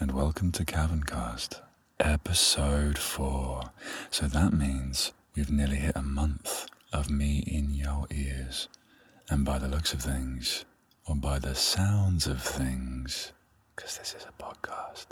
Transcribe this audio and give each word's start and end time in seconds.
and 0.00 0.10
welcome 0.10 0.50
to 0.50 0.64
Caverncast, 0.64 1.60
episode 2.00 2.98
4. 2.98 3.62
So 4.10 4.26
that 4.26 4.52
means 4.52 5.12
we've 5.36 5.52
nearly 5.52 5.76
hit 5.76 5.94
a 5.94 6.02
month 6.02 6.66
of 6.92 7.10
me 7.10 7.44
in 7.46 7.72
your 7.74 8.06
ears. 8.10 8.68
And 9.30 9.44
by 9.44 9.58
the 9.58 9.68
looks 9.68 9.92
of 9.92 10.00
things, 10.00 10.64
or 11.08 11.14
by 11.14 11.38
the 11.38 11.54
sounds 11.54 12.26
of 12.26 12.42
things, 12.42 13.32
because 13.74 13.96
this 13.98 14.14
is 14.14 14.26
a 14.26 14.42
podcast, 14.42 15.06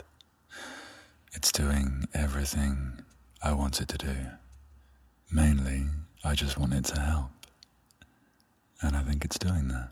it's 1.33 1.53
doing 1.53 2.09
everything 2.13 3.03
I 3.43 3.53
want 3.53 3.81
it 3.81 3.89
to 3.89 3.99
do. 3.99 4.17
Mainly, 5.31 5.87
I 6.25 6.35
just 6.35 6.59
want 6.59 6.75
it 6.75 6.85
to 6.87 7.01
help. 7.01 7.31
And 8.81 8.97
I 8.97 9.03
think 9.03 9.25
it's 9.25 9.39
doing 9.39 9.69
that. 9.69 9.91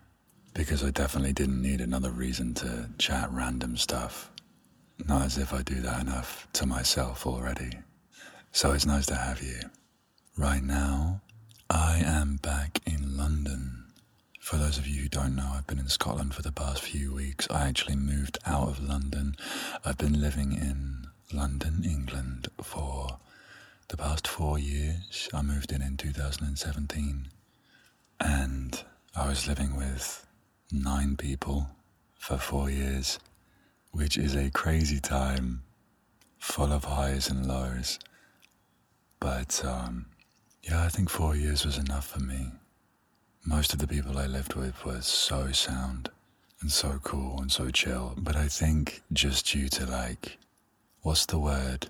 Because 0.53 0.83
I 0.83 0.91
definitely 0.91 1.33
didn't 1.33 1.63
need 1.63 1.81
another 1.81 2.11
reason 2.11 2.55
to 2.55 2.91
chat 2.99 3.31
random 3.31 3.77
stuff. 3.77 4.31
Not 5.07 5.23
as 5.23 5.39
if 5.39 5.53
I 5.53 5.63
do 5.63 5.81
that 5.81 6.01
enough 6.01 6.47
to 6.55 6.67
myself 6.67 7.27
already. 7.27 7.71
So 8.53 8.73
it's 8.73 8.87
nice 8.87 9.07
to 9.07 9.15
have 9.15 9.43
you. 9.43 9.61
Right 10.37 10.63
now, 10.63 11.21
I 11.69 12.03
am 12.05 12.37
back 12.37 12.81
in 12.87 13.17
London. 13.17 13.85
For 14.41 14.57
those 14.57 14.79
of 14.79 14.87
you 14.87 15.03
who 15.03 15.09
don't 15.09 15.37
know, 15.37 15.53
I've 15.55 15.67
been 15.67 15.79
in 15.79 15.89
Scotland 15.89 16.35
for 16.35 16.43
the 16.43 16.53
past 16.53 16.83
few 16.83 17.15
weeks. 17.15 17.47
I 17.51 17.69
actually 17.69 17.97
moved 17.97 18.39
out 18.47 18.69
of 18.69 18.83
London. 18.83 19.37
I've 19.85 19.99
been 19.99 20.21
living 20.21 20.53
in 20.53 21.07
London, 21.33 21.83
England 21.85 22.49
for 22.63 23.19
the 23.89 23.97
past 23.97 24.27
four 24.27 24.59
years. 24.59 25.29
I 25.33 25.43
moved 25.43 25.73
in 25.73 25.83
in 25.83 25.97
2017 25.97 27.29
and 28.21 28.85
I 29.17 29.29
was 29.29 29.49
living 29.49 29.77
with 29.77 30.27
nine 30.73 31.17
people 31.17 31.69
for 32.19 32.37
four 32.39 32.71
years, 32.71 33.19
which 33.93 34.17
is 34.17 34.35
a 34.35 34.51
crazy 34.51 35.01
time 35.01 35.63
full 36.39 36.73
of 36.73 36.85
highs 36.85 37.29
and 37.29 37.47
lows. 37.47 37.99
But 39.19 39.63
um, 39.65 40.07
yeah, 40.63 40.85
I 40.85 40.89
think 40.89 41.11
four 41.11 41.37
years 41.37 41.65
was 41.65 41.79
enough 41.79 42.09
for 42.09 42.21
me. 42.21 42.53
Most 43.45 43.73
of 43.73 43.79
the 43.79 43.89
people 43.89 44.19
I 44.19 44.27
lived 44.27 44.55
with 44.55 44.85
were 44.85 45.01
so 45.01 45.53
sound 45.53 46.11
and 46.61 46.71
so 46.71 47.01
cool 47.03 47.41
and 47.41 47.51
so 47.51 47.71
chill. 47.71 48.15
But 48.17 48.37
I 48.37 48.49
think 48.49 49.03
just 49.13 49.47
due 49.47 49.69
to 49.69 49.87
like, 49.87 50.39
what's 51.03 51.27
the 51.27 51.39
word? 51.39 51.87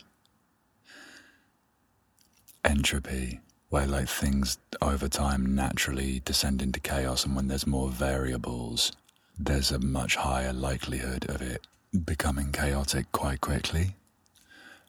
Entropy 2.65 3.41
where 3.71 3.87
like 3.87 4.09
things 4.09 4.59
over 4.83 5.09
time 5.09 5.55
naturally 5.55 6.21
descend 6.25 6.61
into 6.61 6.81
chaos 6.81 7.25
and 7.25 7.35
when 7.35 7.47
there's 7.49 7.67
more 7.67 7.89
variables 7.89 8.93
there's 9.39 9.71
a 9.71 9.79
much 9.79 10.17
higher 10.17 10.53
likelihood 10.53 11.25
of 11.31 11.41
it 11.41 11.67
becoming 11.93 12.53
chaotic 12.53 13.11
quite 13.11 13.41
quickly 13.41 13.97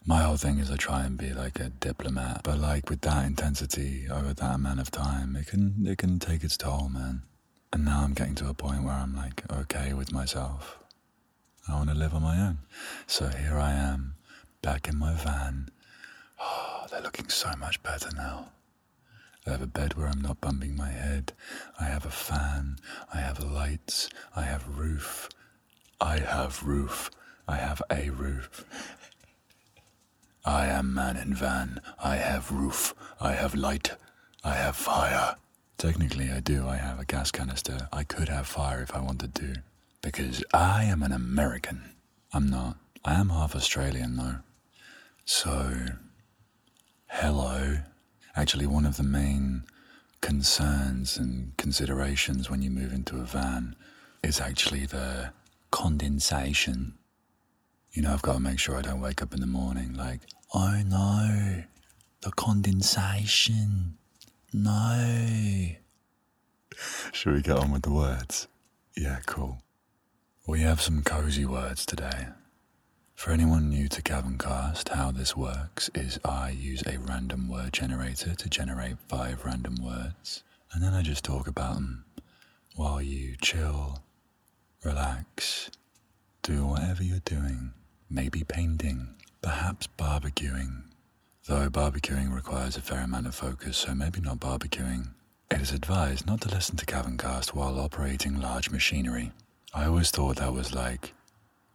my 0.06 0.22
whole 0.22 0.38
thing 0.38 0.60
is 0.60 0.70
i 0.70 0.76
try 0.76 1.04
and 1.04 1.18
be 1.18 1.34
like 1.34 1.60
a 1.60 1.70
diplomat 1.70 2.42
but 2.44 2.60
like 2.60 2.92
with 2.92 3.02
that 3.02 3.26
intensity 3.26 4.06
over 4.08 4.36
that 4.36 4.54
amount 4.54 4.80
of 4.80 4.92
time 4.92 5.36
it 5.36 5.48
can 5.48 5.84
it 5.88 5.98
can 5.98 6.20
take 6.20 6.44
its 6.44 6.56
toll 6.58 6.90
man 6.90 7.24
and 7.74 7.84
now 7.86 8.02
i'm 8.04 8.14
getting 8.14 8.36
to 8.36 8.48
a 8.48 8.54
point 8.54 8.84
where 8.84 8.94
i'm 8.94 9.16
like 9.16 9.42
okay 9.52 9.94
with 9.94 10.12
myself 10.14 10.78
i 11.68 11.74
want 11.74 11.90
to 11.90 11.96
live 11.96 12.14
on 12.14 12.22
my 12.22 12.40
own 12.40 12.60
so 13.08 13.28
here 13.30 13.58
i 13.58 13.72
am 13.72 14.14
back 14.62 14.88
in 14.88 14.96
my 14.96 15.16
van 15.16 15.70
oh 16.40 16.86
they're 16.92 17.02
looking 17.02 17.30
so 17.30 17.52
much 17.58 17.82
better 17.82 18.10
now 18.16 18.50
I 19.48 19.52
have 19.52 19.62
a 19.64 19.68
bed 19.68 19.96
where 19.96 20.08
I'm 20.08 20.22
not 20.22 20.40
bumping 20.40 20.76
my 20.76 20.90
head. 20.92 21.34
I 21.80 21.86
have 21.86 22.06
a 22.06 22.12
fan. 22.12 22.78
I 23.12 23.18
have 23.22 23.44
lights. 23.44 24.08
I 24.36 24.44
have 24.44 24.78
roof. 24.78 25.30
I 26.02 26.18
have 26.18 26.64
roof. 26.64 27.12
I 27.48 27.58
have 27.58 27.82
a 27.92 28.10
roof. 28.10 28.66
I 30.44 30.66
am 30.66 30.96
man 30.96 31.16
in 31.16 31.36
van. 31.36 31.80
I 32.04 32.16
have 32.16 32.52
roof. 32.52 32.96
I 33.20 33.34
have 33.34 33.54
light. 33.54 33.92
I 34.44 34.56
have 34.56 34.76
fire. 34.76 35.36
Technically, 35.78 36.32
I 36.32 36.40
do. 36.40 36.68
I 36.68 36.78
have 36.78 37.00
a 37.00 37.06
gas 37.06 37.30
canister. 37.30 37.88
I 37.94 38.04
could 38.04 38.30
have 38.30 38.48
fire 38.48 38.82
if 38.82 38.96
I 38.96 39.00
wanted 39.00 39.36
to. 39.36 39.58
Because 40.02 40.44
I 40.52 40.86
am 40.86 41.04
an 41.04 41.12
American. 41.12 41.84
I'm 42.34 42.50
not. 42.50 42.78
I 43.06 43.14
am 43.14 43.30
half 43.30 43.56
Australian, 43.56 44.18
though. 44.18 44.38
So, 45.26 45.76
hello. 47.10 47.78
Actually, 48.36 48.66
one 48.66 48.88
of 48.88 48.98
the 48.98 49.04
main 49.04 49.66
concerns 50.20 51.18
and 51.18 51.56
considerations 51.58 52.50
when 52.50 52.64
you 52.64 52.72
move 52.72 52.92
into 52.92 53.18
a 53.18 53.24
van 53.24 53.76
is 54.24 54.40
actually 54.40 54.88
the 54.88 55.32
condensation. 55.72 56.98
You 57.92 58.04
know, 58.04 58.14
I've 58.14 58.22
got 58.22 58.34
to 58.34 58.40
make 58.40 58.60
sure 58.60 58.78
I 58.78 58.82
don't 58.82 59.02
wake 59.02 59.22
up 59.22 59.34
in 59.34 59.42
the 59.42 59.48
morning 59.48 59.94
like, 59.94 60.22
oh 60.54 60.82
no, 60.86 61.64
the 62.22 62.32
condensation. 62.32 63.98
No. 64.54 65.70
Should 67.12 67.34
we 67.34 67.42
get 67.42 67.58
on 67.58 67.72
with 67.72 67.84
the 67.84 67.92
words? 67.92 68.48
Yeah, 68.96 69.20
cool. 69.26 69.62
We 70.48 70.62
have 70.62 70.82
some 70.82 71.04
cozy 71.04 71.46
words 71.46 71.86
today. 71.86 72.28
For 73.16 73.32
anyone 73.32 73.70
new 73.70 73.88
to 73.90 74.02
Caverncast, 74.02 74.90
how 74.90 75.12
this 75.12 75.38
works 75.38 75.90
is 75.94 76.20
I 76.26 76.50
use 76.50 76.84
a 76.86 76.98
random 76.98 77.48
word 77.48 77.72
generator 77.74 78.34
to 78.34 78.50
generate 78.50 78.98
five 79.08 79.46
random 79.46 79.76
words, 79.76 80.44
and 80.74 80.84
then 80.84 80.94
I 80.94 81.04
just 81.04 81.24
talk 81.24 81.48
about 81.48 81.76
them 81.76 82.06
while 82.76 83.02
you 83.02 83.36
chill, 83.42 84.02
relax, 84.84 85.70
do 86.42 86.66
whatever 86.66 87.04
you're 87.04 87.20
doing. 87.20 87.74
Maybe 88.10 88.44
painting, 88.44 89.16
perhaps 89.42 89.88
barbecuing. 89.98 90.84
Though 91.48 91.70
barbecuing 91.70 92.34
requires 92.34 92.78
a 92.78 92.82
fair 92.82 93.02
amount 93.02 93.28
of 93.28 93.36
focus, 93.36 93.78
so 93.78 93.94
maybe 93.96 94.22
not 94.22 94.40
barbecuing. 94.40 95.10
It 95.50 95.62
is 95.62 95.72
advised 95.72 96.26
not 96.26 96.42
to 96.42 96.50
listen 96.50 96.78
to 96.78 96.86
Caverncast 96.86 97.54
while 97.54 97.80
operating 97.80 98.40
large 98.40 98.70
machinery. 98.70 99.32
I 99.74 99.86
always 99.86 100.12
thought 100.12 100.38
that 100.38 100.54
was 100.54 100.74
like 100.74 101.14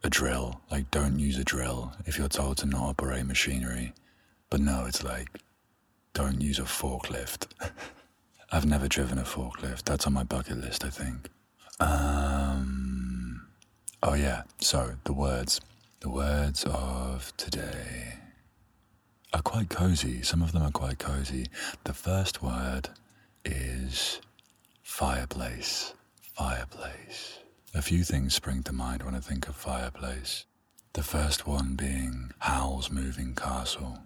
a 0.03 0.09
drill. 0.09 0.61
Like, 0.71 0.89
don't 0.91 1.19
use 1.19 1.37
a 1.37 1.43
drill 1.43 1.93
if 2.05 2.17
you're 2.17 2.27
told 2.27 2.57
to 2.57 2.65
not 2.65 2.81
operate 2.81 3.25
machinery. 3.25 3.93
But 4.49 4.61
no, 4.61 4.85
it's 4.85 5.03
like, 5.03 5.29
don't 6.13 6.41
use 6.41 6.59
a 6.59 6.63
forklift. 6.63 7.47
I've 8.51 8.65
never 8.65 8.87
driven 8.87 9.17
a 9.17 9.23
forklift. 9.23 9.83
That's 9.83 10.07
on 10.07 10.13
my 10.13 10.23
bucket 10.23 10.57
list, 10.57 10.85
I 10.85 10.89
think. 10.89 11.29
Um, 11.79 12.96
oh, 14.03 14.13
yeah. 14.13 14.43
So, 14.59 14.93
the 15.03 15.13
words. 15.13 15.61
The 15.99 16.09
words 16.09 16.63
of 16.65 17.35
today 17.37 18.19
are 19.33 19.41
quite 19.41 19.69
cozy. 19.69 20.21
Some 20.21 20.41
of 20.41 20.51
them 20.51 20.61
are 20.61 20.71
quite 20.71 20.99
cozy. 20.99 21.47
The 21.85 21.93
first 21.93 22.41
word 22.43 22.89
is 23.43 24.21
fireplace. 24.83 25.93
Fireplace. 26.35 27.39
A 27.73 27.81
few 27.81 28.03
things 28.03 28.35
spring 28.35 28.63
to 28.63 28.73
mind 28.73 29.03
when 29.03 29.15
I 29.15 29.19
think 29.19 29.47
of 29.47 29.55
fireplace. 29.55 30.45
The 30.93 31.03
first 31.03 31.45
one 31.47 31.75
being 31.75 32.31
Howl's 32.39 32.91
Moving 32.91 33.35
Castle. 33.35 33.99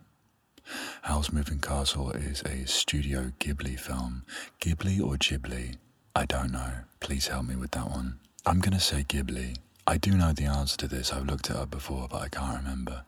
Howl's 1.04 1.32
Moving 1.32 1.60
Castle 1.60 2.12
is 2.12 2.42
a 2.44 2.66
Studio 2.66 3.32
Ghibli 3.40 3.80
film. 3.80 4.24
Ghibli 4.60 5.00
or 5.02 5.18
Ghibli? 5.18 5.76
I 6.16 6.26
don't 6.26 6.52
know. 6.52 6.72
Please 7.00 7.28
help 7.28 7.46
me 7.46 7.56
with 7.56 7.72
that 7.72 7.90
one. 7.90 8.20
I'm 8.46 8.60
going 8.60 8.74
to 8.74 8.80
say 8.80 9.04
Ghibli. 9.08 9.58
I 9.88 9.98
do 9.98 10.12
know 10.12 10.32
the 10.32 10.46
answer 10.46 10.78
to 10.78 10.88
this. 10.88 11.12
I've 11.12 11.26
looked 11.26 11.50
it 11.50 11.56
up 11.56 11.72
before, 11.72 12.08
but 12.10 12.22
I 12.22 12.30
can't 12.30 12.58
remember. 12.64 13.06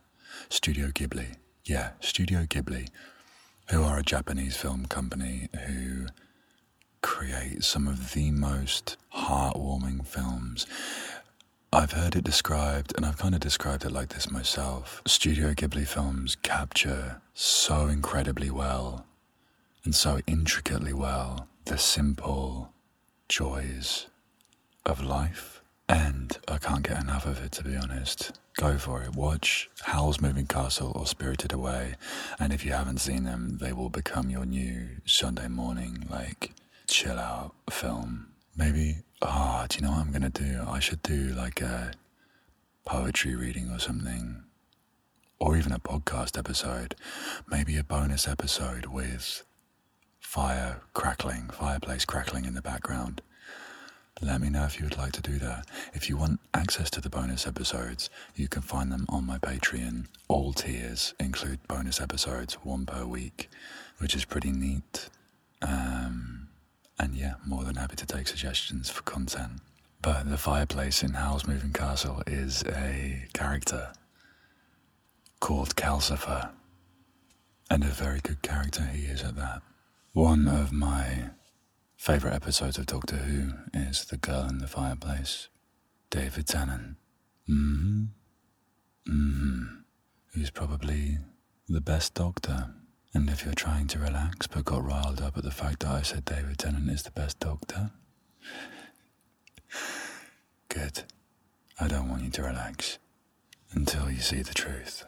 Studio 0.49 0.87
Ghibli. 0.87 1.35
Yeah, 1.65 1.91
Studio 2.01 2.41
Ghibli, 2.41 2.89
who 3.69 3.83
are 3.83 3.99
a 3.99 4.03
Japanese 4.03 4.57
film 4.57 4.87
company 4.87 5.49
who 5.67 6.07
create 7.01 7.63
some 7.63 7.87
of 7.87 8.13
the 8.13 8.31
most 8.31 8.97
heartwarming 9.15 10.05
films. 10.05 10.65
I've 11.71 11.93
heard 11.93 12.15
it 12.15 12.23
described, 12.23 12.93
and 12.95 13.05
I've 13.05 13.17
kind 13.17 13.33
of 13.33 13.41
described 13.41 13.85
it 13.85 13.91
like 13.91 14.09
this 14.09 14.29
myself. 14.29 15.01
Studio 15.05 15.53
Ghibli 15.53 15.87
films 15.87 16.35
capture 16.35 17.21
so 17.33 17.87
incredibly 17.87 18.49
well 18.49 19.05
and 19.83 19.95
so 19.95 20.19
intricately 20.27 20.93
well 20.93 21.47
the 21.65 21.77
simple 21.77 22.71
joys 23.27 24.07
of 24.85 25.01
life. 25.01 25.62
And 25.93 26.35
I 26.47 26.57
can't 26.57 26.81
get 26.81 26.99
enough 26.99 27.27
of 27.27 27.43
it, 27.45 27.51
to 27.53 27.63
be 27.63 27.75
honest. 27.75 28.31
Go 28.55 28.79
for 28.79 29.03
it. 29.03 29.15
Watch 29.15 29.69
Howl's 29.81 30.19
Moving 30.19 30.47
Castle 30.47 30.91
or 30.95 31.05
Spirited 31.05 31.53
Away. 31.53 31.95
And 32.39 32.51
if 32.51 32.65
you 32.65 32.71
haven't 32.71 32.97
seen 32.97 33.25
them, 33.25 33.59
they 33.61 33.73
will 33.73 33.89
become 33.89 34.31
your 34.31 34.45
new 34.45 34.87
Sunday 35.05 35.47
morning, 35.47 36.07
like, 36.09 36.53
chill 36.87 37.19
out 37.19 37.53
film. 37.69 38.29
Maybe, 38.57 38.97
ah, 39.21 39.61
oh, 39.63 39.67
do 39.67 39.77
you 39.77 39.83
know 39.83 39.91
what 39.91 39.99
I'm 39.99 40.11
gonna 40.11 40.29
do? 40.31 40.63
I 40.67 40.79
should 40.79 41.03
do 41.03 41.33
like 41.35 41.61
a 41.61 41.91
poetry 42.85 43.35
reading 43.35 43.69
or 43.69 43.77
something, 43.79 44.43
or 45.39 45.55
even 45.57 45.71
a 45.71 45.79
podcast 45.79 46.39
episode. 46.39 46.95
Maybe 47.47 47.77
a 47.77 47.83
bonus 47.83 48.27
episode 48.27 48.87
with 48.87 49.43
fire 50.19 50.81
crackling, 50.93 51.49
fireplace 51.49 52.05
crackling 52.05 52.45
in 52.45 52.55
the 52.55 52.61
background. 52.63 53.21
Let 54.21 54.41
me 54.41 54.49
know 54.49 54.63
if 54.63 54.79
you 54.79 54.85
would 54.85 54.97
like 54.97 55.11
to 55.13 55.21
do 55.21 55.37
that. 55.39 55.65
If 55.93 56.09
you 56.09 56.17
want 56.17 56.39
access 56.53 56.89
to 56.91 57.01
the 57.01 57.09
bonus 57.09 57.47
episodes, 57.47 58.09
you 58.35 58.47
can 58.47 58.61
find 58.61 58.91
them 58.91 59.05
on 59.09 59.25
my 59.25 59.37
Patreon. 59.37 60.05
All 60.27 60.53
tiers 60.53 61.13
include 61.19 61.67
bonus 61.67 61.99
episodes, 61.99 62.55
one 62.63 62.85
per 62.85 63.05
week, 63.05 63.49
which 63.97 64.15
is 64.15 64.25
pretty 64.25 64.51
neat. 64.51 65.09
Um, 65.61 66.49
and 66.99 67.15
yeah, 67.15 67.35
more 67.45 67.63
than 67.63 67.75
happy 67.75 67.95
to 67.95 68.05
take 68.05 68.27
suggestions 68.27 68.89
for 68.89 69.01
content. 69.01 69.61
But 70.01 70.29
the 70.29 70.37
fireplace 70.37 71.01
in 71.01 71.13
Howl's 71.13 71.47
Moving 71.47 71.73
Castle 71.73 72.21
is 72.27 72.63
a 72.63 73.25
character 73.33 73.93
called 75.39 75.75
Calcifer. 75.75 76.51
And 77.69 77.83
a 77.83 77.87
very 77.87 78.19
good 78.19 78.41
character 78.41 78.83
he 78.83 79.05
is 79.05 79.23
at 79.23 79.35
that. 79.37 79.61
One 80.11 80.47
of 80.47 80.71
my 80.71 81.31
favourite 82.03 82.35
episodes 82.35 82.77
of 82.77 82.85
Doctor 82.85 83.15
Who 83.15 83.53
is 83.73 84.03
The 84.03 84.17
Girl 84.17 84.45
in 84.49 84.57
the 84.57 84.67
Fireplace. 84.67 85.47
David 86.09 86.47
Tennant. 86.47 86.97
Mm 87.49 87.79
hmm. 87.79 88.03
Mm 89.07 89.39
hmm. 89.39 89.63
Who's 90.33 90.49
probably 90.49 91.19
the 91.69 91.79
best 91.79 92.13
doctor. 92.13 92.71
And 93.13 93.29
if 93.29 93.45
you're 93.45 93.53
trying 93.53 93.87
to 93.87 93.99
relax 93.99 94.47
but 94.47 94.65
got 94.65 94.83
riled 94.83 95.21
up 95.21 95.37
at 95.37 95.45
the 95.45 95.51
fact 95.51 95.79
that 95.79 95.91
I 95.91 96.01
said 96.01 96.25
David 96.25 96.57
Tennant 96.57 96.89
is 96.89 97.03
the 97.03 97.11
best 97.11 97.39
doctor, 97.39 97.91
good. 100.67 101.03
I 101.79 101.87
don't 101.87 102.09
want 102.09 102.23
you 102.23 102.31
to 102.31 102.43
relax 102.43 102.99
until 103.71 104.11
you 104.11 104.19
see 104.19 104.41
the 104.41 104.53
truth. 104.53 105.05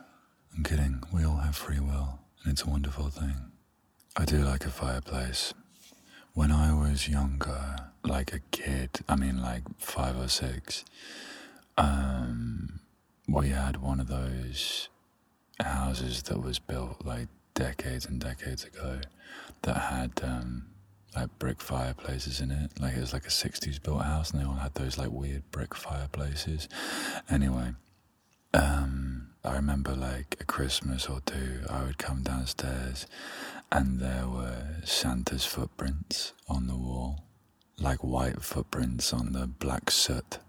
I'm 0.55 0.63
kidding, 0.63 1.03
we 1.13 1.25
all 1.25 1.39
have 1.39 1.57
free 1.57 1.81
will, 1.81 2.19
and 2.43 2.53
it's 2.53 2.63
a 2.63 2.69
wonderful 2.69 3.09
thing. 3.09 3.51
I 4.15 4.23
do 4.23 4.37
like 4.37 4.63
a 4.65 4.69
fireplace. 4.69 5.53
When 6.35 6.51
I 6.51 6.73
was 6.73 7.07
younger, 7.07 7.77
like 8.03 8.33
a 8.33 8.39
kid, 8.51 8.89
I 9.07 9.15
mean 9.15 9.41
like 9.41 9.63
five 9.77 10.19
or 10.19 10.27
six, 10.27 10.83
um, 11.77 12.81
we 13.25 13.49
had 13.49 13.77
one 13.81 14.01
of 14.01 14.09
those 14.09 14.89
houses 15.61 16.23
that 16.23 16.41
was 16.41 16.59
built 16.59 17.05
like 17.05 17.29
decades 17.53 18.05
and 18.05 18.19
decades 18.19 18.65
ago 18.65 18.99
that 19.61 19.77
had 19.77 20.11
um, 20.23 20.65
like 21.15 21.29
brick 21.39 21.61
fireplaces 21.61 22.41
in 22.41 22.51
it. 22.51 22.81
Like 22.81 22.97
it 22.97 22.99
was 22.99 23.13
like 23.13 23.25
a 23.25 23.29
60s 23.29 23.81
built 23.81 24.01
house 24.01 24.31
and 24.31 24.41
they 24.41 24.45
all 24.45 24.55
had 24.55 24.75
those 24.75 24.97
like 24.97 25.11
weird 25.11 25.49
brick 25.51 25.73
fireplaces. 25.73 26.67
Anyway, 27.29 27.71
um, 28.53 29.29
I 29.45 29.53
remember 29.55 29.95
like 29.95 30.35
a 30.41 30.43
Christmas 30.43 31.07
or 31.07 31.21
two, 31.25 31.61
I 31.69 31.83
would 31.83 31.97
come 31.97 32.23
downstairs 32.23 33.07
and 33.71 33.99
there 33.99 34.27
were 34.27 34.77
Santa's 34.83 35.45
footprints 35.45 36.33
on 36.47 36.67
the 36.67 36.75
wall, 36.75 37.23
like 37.79 38.03
white 38.03 38.41
footprints 38.41 39.13
on 39.13 39.33
the 39.33 39.47
black 39.47 39.91
soot 39.91 40.39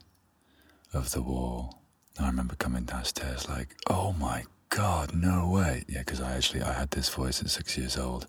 of 0.92 1.12
the 1.12 1.22
wall. 1.22 1.80
I 2.18 2.26
remember 2.26 2.54
coming 2.54 2.84
downstairs 2.84 3.48
like, 3.48 3.76
oh 3.88 4.12
my 4.12 4.44
God, 4.68 5.14
no 5.14 5.48
way. 5.48 5.84
Yeah, 5.88 6.00
because 6.00 6.20
I 6.20 6.32
actually 6.36 6.62
I 6.62 6.72
had 6.72 6.90
this 6.90 7.08
voice 7.08 7.40
at 7.42 7.50
six 7.50 7.76
years 7.76 7.96
old. 7.96 8.26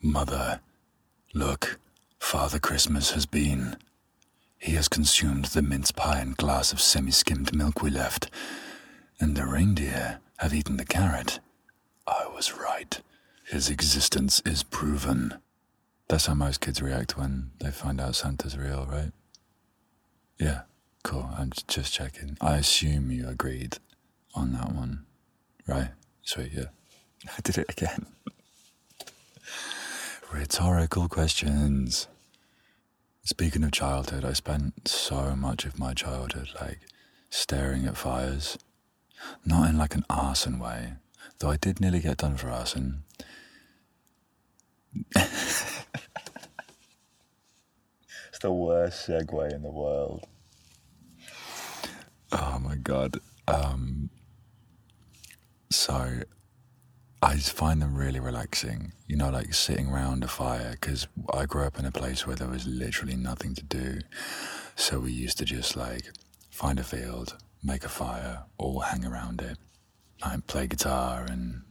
Mother, 0.00 0.60
look, 1.32 1.78
Father 2.18 2.58
Christmas 2.58 3.12
has 3.12 3.26
been. 3.26 3.76
He 4.58 4.72
has 4.72 4.88
consumed 4.88 5.46
the 5.46 5.62
mince 5.62 5.92
pie 5.92 6.20
and 6.20 6.36
glass 6.36 6.72
of 6.72 6.80
semi-skimmed 6.80 7.54
milk 7.54 7.82
we 7.82 7.90
left, 7.90 8.30
and 9.20 9.36
the 9.36 9.46
reindeer 9.46 10.20
have 10.38 10.54
eaten 10.54 10.76
the 10.76 10.84
carrot. 10.86 11.38
I 12.06 12.26
was 12.34 12.52
right. 12.54 13.00
His 13.44 13.68
existence 13.68 14.40
is 14.46 14.62
proven. 14.62 15.34
That's 16.08 16.26
how 16.26 16.34
most 16.34 16.60
kids 16.60 16.80
react 16.80 17.16
when 17.16 17.50
they 17.60 17.70
find 17.70 18.00
out 18.00 18.16
Santa's 18.16 18.56
real, 18.56 18.86
right? 18.90 19.12
Yeah, 20.38 20.62
cool. 21.02 21.30
I'm 21.36 21.52
just 21.68 21.92
checking. 21.92 22.36
I 22.40 22.56
assume 22.56 23.10
you 23.10 23.28
agreed 23.28 23.78
on 24.34 24.52
that 24.52 24.72
one. 24.74 25.04
Right. 25.66 25.90
Sweet, 26.22 26.52
yeah. 26.52 26.64
I 27.26 27.40
did 27.42 27.58
it 27.58 27.66
again. 27.68 28.06
Rhetorical 30.32 31.08
questions. 31.08 32.08
Speaking 33.24 33.62
of 33.62 33.72
childhood, 33.72 34.24
I 34.24 34.32
spent 34.32 34.88
so 34.88 35.36
much 35.36 35.64
of 35.64 35.78
my 35.78 35.94
childhood 35.94 36.48
like 36.60 36.80
staring 37.30 37.86
at 37.86 37.96
fires. 37.96 38.58
Not 39.44 39.70
in 39.70 39.78
like 39.78 39.94
an 39.94 40.04
arson 40.10 40.58
way, 40.58 40.94
though 41.38 41.50
I 41.50 41.56
did 41.56 41.80
nearly 41.80 42.00
get 42.00 42.18
done 42.18 42.36
for 42.36 42.50
arson. 42.50 43.04
It's 45.14 45.84
the 48.40 48.52
worst 48.52 49.08
segue 49.08 49.52
in 49.52 49.62
the 49.62 49.70
world. 49.70 50.26
Oh 52.32 52.58
my 52.58 52.76
god. 52.76 53.20
Um, 53.46 54.10
so 55.70 56.20
I 57.22 57.36
find 57.36 57.80
them 57.80 57.94
really 57.94 58.20
relaxing, 58.20 58.92
you 59.08 59.16
know, 59.16 59.30
like 59.30 59.54
sitting 59.54 59.88
around 59.88 60.24
a 60.24 60.28
fire, 60.28 60.72
because 60.72 61.06
I 61.32 61.46
grew 61.46 61.64
up 61.64 61.78
in 61.78 61.84
a 61.84 61.92
place 61.92 62.26
where 62.26 62.36
there 62.36 62.48
was 62.48 62.66
literally 62.66 63.16
nothing 63.16 63.54
to 63.54 63.64
do. 63.64 64.00
So 64.76 65.00
we 65.00 65.12
used 65.12 65.38
to 65.38 65.44
just 65.44 65.76
like 65.76 66.10
find 66.50 66.78
a 66.78 66.84
field, 66.84 67.36
make 67.62 67.84
a 67.84 67.88
fire, 67.88 68.44
all 68.58 68.80
hang 68.80 69.04
around 69.04 69.40
it, 69.42 69.58
like 70.24 70.46
play 70.46 70.66
guitar 70.66 71.24
and 71.24 71.63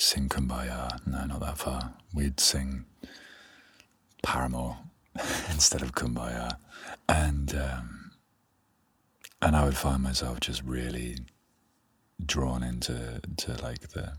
sing 0.00 0.28
Kumbaya. 0.28 1.06
No, 1.06 1.24
not 1.26 1.40
that 1.40 1.58
far. 1.58 1.94
We'd 2.14 2.40
sing 2.40 2.86
Paramore 4.22 4.78
instead 5.50 5.82
of 5.82 5.92
Kumbaya. 5.92 6.56
And, 7.08 7.54
um, 7.54 8.12
and 9.42 9.54
I 9.54 9.64
would 9.64 9.76
find 9.76 10.02
myself 10.02 10.40
just 10.40 10.62
really 10.62 11.18
drawn 12.24 12.62
into 12.62 13.20
to 13.38 13.52
like 13.62 13.88
the 13.90 14.14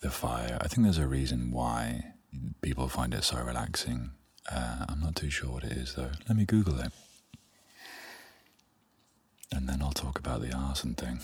the 0.00 0.10
fire. 0.10 0.58
I 0.60 0.66
think 0.66 0.82
there's 0.84 0.98
a 0.98 1.06
reason 1.06 1.52
why 1.52 2.12
people 2.60 2.88
find 2.88 3.14
it 3.14 3.22
so 3.24 3.40
relaxing. 3.40 4.10
Uh, 4.50 4.84
I'm 4.88 5.00
not 5.00 5.14
too 5.14 5.30
sure 5.30 5.50
what 5.50 5.64
it 5.64 5.72
is 5.72 5.94
though. 5.94 6.10
Let 6.28 6.36
me 6.36 6.44
Google 6.44 6.80
it, 6.80 6.92
and 9.52 9.68
then 9.68 9.80
I'll 9.80 9.92
talk 9.92 10.18
about 10.18 10.42
the 10.42 10.52
arson 10.52 10.94
thing. 10.94 11.20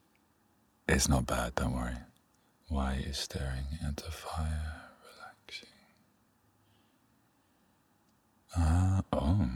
it's 0.88 1.08
not 1.08 1.26
bad, 1.26 1.56
don't 1.56 1.74
worry. 1.74 1.96
Why 2.68 3.02
is 3.06 3.16
staring 3.16 3.64
at 3.86 3.96
the 3.96 4.10
fire 4.10 4.82
relaxing? 5.02 5.68
Ah, 8.54 9.02
oh. 9.12 9.48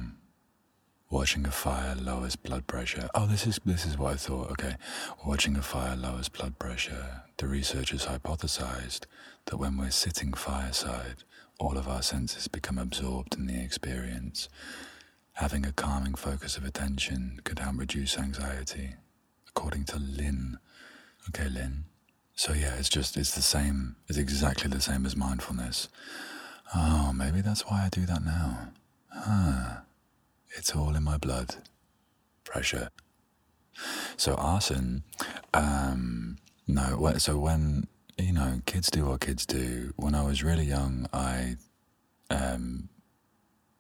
Watching 1.11 1.47
a 1.47 1.51
fire 1.51 1.95
lowers 1.95 2.37
blood 2.37 2.67
pressure. 2.67 3.11
Oh, 3.15 3.27
this 3.27 3.47
is 3.47 3.61
this 3.67 3.85
is 3.85 3.99
what 3.99 4.15
I 4.15 4.17
thought. 4.17 4.51
Okay, 4.53 4.77
watching 5.27 5.57
a 5.57 5.63
fire 5.63 5.95
lowers 5.95 6.31
blood 6.31 6.59
pressure. 6.59 7.23
The 7.37 7.49
researchers 7.49 8.07
hypothesized 8.07 9.05
that 9.45 9.59
when 9.59 9.77
we're 9.77 9.91
sitting 9.91 10.33
fireside, 10.33 11.25
all 11.59 11.77
of 11.77 11.87
our 11.89 12.03
senses 12.03 12.49
become 12.49 12.79
absorbed 12.79 13.35
in 13.35 13.47
the 13.47 13.63
experience. 13.63 14.49
Having 15.35 15.67
a 15.67 15.73
calming 15.73 16.15
focus 16.15 16.57
of 16.57 16.65
attention 16.65 17.41
could 17.45 17.59
help 17.59 17.79
reduce 17.79 18.17
anxiety, 18.17 18.95
according 19.49 19.85
to 19.85 19.99
Lynn. 19.99 20.59
Okay, 21.29 21.49
Lynn. 21.51 21.85
So 22.43 22.53
yeah, 22.55 22.75
it's 22.75 22.89
just 22.89 23.17
it's 23.17 23.37
the 23.37 23.41
same. 23.41 23.95
It's 24.09 24.19
exactly 24.19 24.69
the 24.69 24.81
same 24.81 25.07
as 25.07 25.15
mindfulness. 25.15 25.89
Oh, 26.75 27.13
maybe 27.15 27.41
that's 27.41 27.63
why 27.67 27.85
I 27.85 27.89
do 27.89 28.05
that 28.05 28.25
now. 28.25 28.71
Huh. 29.11 29.83
It's 30.57 30.75
all 30.75 30.97
in 30.97 31.05
my 31.05 31.19
blood. 31.19 31.55
Pressure. 32.43 32.89
So 34.17 34.35
arson, 34.35 35.05
um, 35.55 36.39
no. 36.67 37.15
So 37.19 37.39
when 37.39 37.87
you 38.19 38.33
know, 38.33 38.61
kids 38.67 38.91
do 38.91 39.05
what 39.05 39.21
kids 39.21 39.47
do. 39.47 39.93
When 39.95 40.17
I 40.17 40.25
was 40.25 40.43
really 40.43 40.65
young, 40.65 41.07
I, 41.13 41.59
um, 42.29 42.89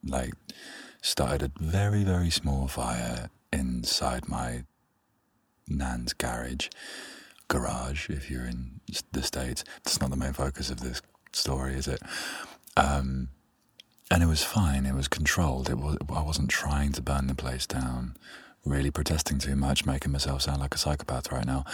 like, 0.04 0.34
started 1.00 1.42
a 1.42 1.50
very 1.60 2.04
very 2.04 2.30
small 2.30 2.68
fire 2.68 3.28
inside 3.52 4.28
my 4.28 4.62
nan's 5.66 6.12
garage, 6.12 6.68
garage. 7.52 8.08
If 8.08 8.30
you're 8.30 8.46
in 8.46 8.80
the 9.12 9.22
states, 9.22 9.62
that's 9.84 10.00
not 10.00 10.10
the 10.10 10.16
main 10.16 10.32
focus 10.32 10.70
of 10.70 10.80
this 10.80 11.02
story, 11.32 11.74
is 11.74 11.86
it? 11.86 12.00
Um, 12.76 13.28
and 14.10 14.22
it 14.22 14.26
was 14.26 14.42
fine. 14.42 14.86
It 14.86 14.94
was 14.94 15.06
controlled. 15.08 15.68
It 15.68 15.76
was. 15.76 15.98
I 16.08 16.22
wasn't 16.22 16.48
trying 16.50 16.92
to 16.92 17.02
burn 17.02 17.26
the 17.26 17.34
place 17.34 17.66
down. 17.66 18.16
Really 18.64 18.90
protesting 18.90 19.38
too 19.38 19.56
much, 19.56 19.84
making 19.84 20.12
myself 20.12 20.42
sound 20.42 20.60
like 20.60 20.74
a 20.74 20.78
psychopath 20.78 21.30
right 21.30 21.46
now. 21.46 21.64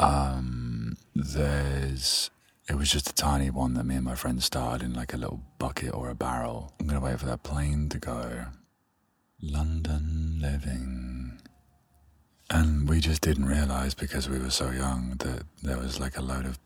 Um, 0.00 0.96
there's. 1.14 2.30
It 2.68 2.76
was 2.76 2.90
just 2.90 3.10
a 3.10 3.14
tiny 3.14 3.48
one 3.50 3.74
that 3.74 3.84
me 3.84 3.96
and 3.96 4.04
my 4.04 4.14
friend 4.14 4.42
started 4.42 4.84
in 4.84 4.92
like 4.92 5.14
a 5.14 5.16
little 5.16 5.40
bucket 5.58 5.94
or 5.94 6.10
a 6.10 6.14
barrel. 6.14 6.72
I'm 6.80 6.86
gonna 6.86 7.00
wait 7.00 7.18
for 7.20 7.26
that 7.26 7.42
plane 7.42 7.88
to 7.90 7.98
go. 7.98 8.46
London 9.40 10.38
living. 10.42 11.27
And 12.58 12.88
we 12.88 12.98
just 12.98 13.22
didn't 13.22 13.44
realize 13.44 13.94
because 13.94 14.28
we 14.28 14.40
were 14.40 14.50
so 14.50 14.70
young 14.70 15.14
that 15.18 15.44
there 15.62 15.78
was 15.78 16.00
like 16.00 16.18
a 16.18 16.22
load 16.22 16.44
of 16.44 16.58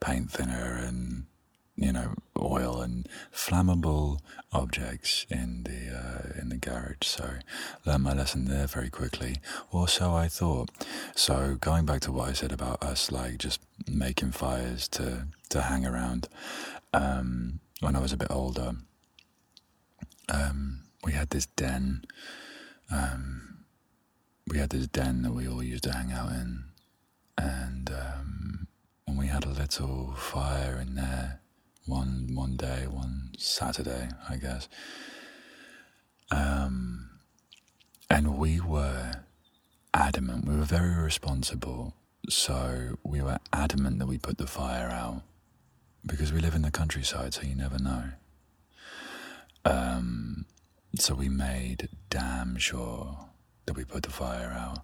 paint 0.00 0.28
thinner 0.32 0.74
and 0.76 1.26
you 1.76 1.92
know, 1.92 2.14
oil 2.36 2.82
and 2.82 3.08
flammable 3.32 4.18
objects 4.52 5.26
in 5.30 5.62
the 5.62 5.96
uh, 5.96 6.40
in 6.40 6.48
the 6.48 6.56
garage. 6.56 7.06
So 7.06 7.34
learned 7.86 8.02
my 8.02 8.12
lesson 8.12 8.46
there 8.46 8.66
very 8.66 8.90
quickly, 8.90 9.36
or 9.70 9.86
so 9.86 10.12
I 10.12 10.26
thought. 10.26 10.68
So 11.14 11.56
going 11.60 11.86
back 11.86 12.00
to 12.02 12.12
what 12.12 12.28
I 12.28 12.32
said 12.32 12.50
about 12.50 12.82
us, 12.82 13.12
like 13.12 13.38
just 13.38 13.60
making 13.88 14.32
fires 14.32 14.88
to 14.88 15.28
to 15.50 15.62
hang 15.62 15.86
around. 15.86 16.28
Um, 16.92 17.60
when 17.78 17.94
I 17.94 18.00
was 18.00 18.12
a 18.12 18.16
bit 18.16 18.32
older, 18.32 18.72
um, 20.28 20.80
we 21.04 21.12
had 21.12 21.30
this 21.30 21.46
den. 21.46 22.02
Um, 22.90 23.50
we 24.50 24.58
had 24.58 24.70
this 24.70 24.88
den 24.88 25.22
that 25.22 25.32
we 25.32 25.46
all 25.46 25.62
used 25.62 25.84
to 25.84 25.92
hang 25.92 26.10
out 26.10 26.32
in, 26.32 26.64
and 27.38 27.88
um, 27.90 28.66
and 29.06 29.16
we 29.16 29.28
had 29.28 29.44
a 29.44 29.48
little 29.48 30.12
fire 30.14 30.78
in 30.80 30.96
there 30.96 31.40
one 31.86 32.30
one 32.34 32.56
day, 32.56 32.86
one 32.88 33.30
Saturday, 33.38 34.08
I 34.28 34.36
guess. 34.36 34.68
Um, 36.32 37.10
and 38.08 38.38
we 38.38 38.60
were 38.60 39.12
adamant. 39.94 40.46
We 40.46 40.56
were 40.56 40.64
very 40.64 41.00
responsible, 41.00 41.94
so 42.28 42.98
we 43.04 43.22
were 43.22 43.38
adamant 43.52 44.00
that 44.00 44.06
we 44.06 44.18
put 44.18 44.38
the 44.38 44.48
fire 44.48 44.88
out 44.88 45.22
because 46.04 46.32
we 46.32 46.40
live 46.40 46.56
in 46.56 46.62
the 46.62 46.72
countryside, 46.72 47.34
so 47.34 47.42
you 47.42 47.54
never 47.54 47.78
know. 47.78 48.04
Um, 49.64 50.46
so 50.96 51.14
we 51.14 51.28
made 51.28 51.88
damn 52.08 52.56
sure 52.56 53.29
that 53.66 53.76
we 53.76 53.84
put 53.84 54.02
the 54.02 54.10
fire 54.10 54.54
out, 54.56 54.80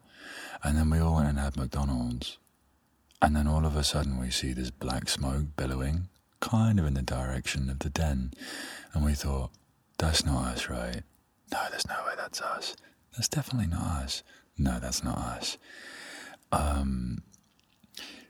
and 0.62 0.76
then 0.76 0.90
we 0.90 0.98
all 0.98 1.16
went 1.16 1.28
and 1.28 1.38
had 1.38 1.56
McDonald's, 1.56 2.38
and 3.22 3.34
then 3.34 3.46
all 3.46 3.64
of 3.64 3.76
a 3.76 3.84
sudden 3.84 4.18
we 4.18 4.30
see 4.30 4.52
this 4.52 4.70
black 4.70 5.08
smoke 5.08 5.46
billowing 5.56 6.08
kind 6.40 6.78
of 6.78 6.86
in 6.86 6.94
the 6.94 7.02
direction 7.02 7.70
of 7.70 7.78
the 7.80 7.90
den. 7.90 8.32
And 8.92 9.04
we 9.04 9.14
thought, 9.14 9.50
that's 9.98 10.24
not 10.24 10.54
us, 10.54 10.68
right? 10.68 11.02
No, 11.52 11.58
there's 11.70 11.88
no 11.88 11.94
way 12.06 12.12
that's 12.16 12.40
us. 12.40 12.76
That's 13.12 13.28
definitely 13.28 13.68
not 13.68 14.02
us. 14.02 14.22
No, 14.58 14.78
that's 14.78 15.02
not 15.02 15.18
us. 15.18 15.58
Um, 16.52 17.22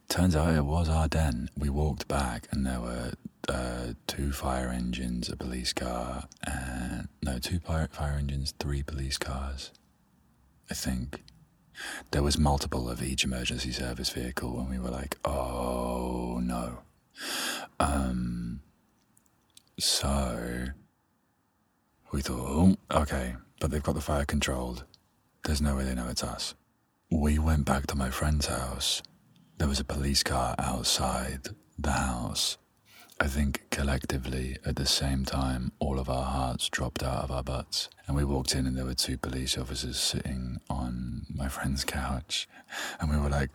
turns 0.09 0.37
out 0.37 0.55
it 0.55 0.65
was 0.65 0.89
our 0.89 1.09
den. 1.09 1.51
We 1.57 1.69
walked 1.69 2.09
back 2.09 2.47
and 2.51 2.65
there 2.67 2.81
were 2.81 3.13
uh, 3.49 3.93
two 4.07 4.33
fire 4.33 4.69
engines, 4.69 5.29
a 5.29 5.37
police 5.37 5.73
car, 5.73 6.25
and 6.45 7.09
no, 7.23 7.39
two 7.39 7.61
fire, 7.61 7.89
fire 7.91 8.17
engines, 8.19 8.55
three 8.59 8.83
police 8.83 9.19
cars, 9.19 9.71
I 10.71 10.75
think. 10.75 11.23
There 12.11 12.23
was 12.23 12.39
multiple 12.39 12.89
of 12.89 13.03
each 13.03 13.25
emergency 13.25 13.73
service 13.73 14.09
vehicle, 14.11 14.59
and 14.59 14.71
we 14.71 14.79
were 14.79 14.91
like, 14.91 15.19
oh 15.25 16.41
no. 16.43 16.79
Um, 17.79 18.61
so 19.79 20.69
we 22.13 22.23
thought, 22.23 22.47
oh, 22.49 22.77
okay, 23.03 23.37
but 23.61 23.71
they've 23.71 23.83
got 23.83 23.95
the 23.95 24.01
fire 24.01 24.25
controlled. 24.25 24.85
There's 25.45 25.61
no 25.61 25.77
way 25.77 25.85
they 25.85 25.95
know 25.95 26.09
it's 26.09 26.25
us. 26.25 26.55
We 27.11 27.39
went 27.39 27.67
back 27.67 27.87
to 27.89 27.97
my 27.97 28.11
friend's 28.11 28.47
house. 28.47 29.03
There 29.59 29.69
was 29.69 29.81
a 29.81 29.85
police 29.85 30.23
car 30.23 30.55
outside 30.59 31.49
the 31.79 31.93
house. 31.93 32.59
I 33.19 33.29
think 33.29 33.63
collectively 33.71 34.59
at 34.67 34.77
the 34.77 34.85
same 34.85 35.25
time, 35.25 35.73
all 35.79 35.99
of 35.99 36.11
our 36.11 36.25
hearts 36.25 36.69
dropped 36.69 37.03
out 37.03 37.25
of 37.25 37.31
our 37.31 37.43
butts. 37.43 37.89
And 38.07 38.15
we 38.15 38.25
walked 38.25 38.55
in, 38.55 38.67
and 38.67 38.77
there 38.77 38.85
were 38.85 38.95
two 38.95 39.17
police 39.17 39.57
officers 39.57 39.99
sitting 39.99 40.61
on 40.69 41.25
my 41.35 41.49
friend's 41.49 41.83
couch. 41.83 42.47
And 43.01 43.11
we 43.11 43.17
were 43.17 43.31
like, 43.31 43.51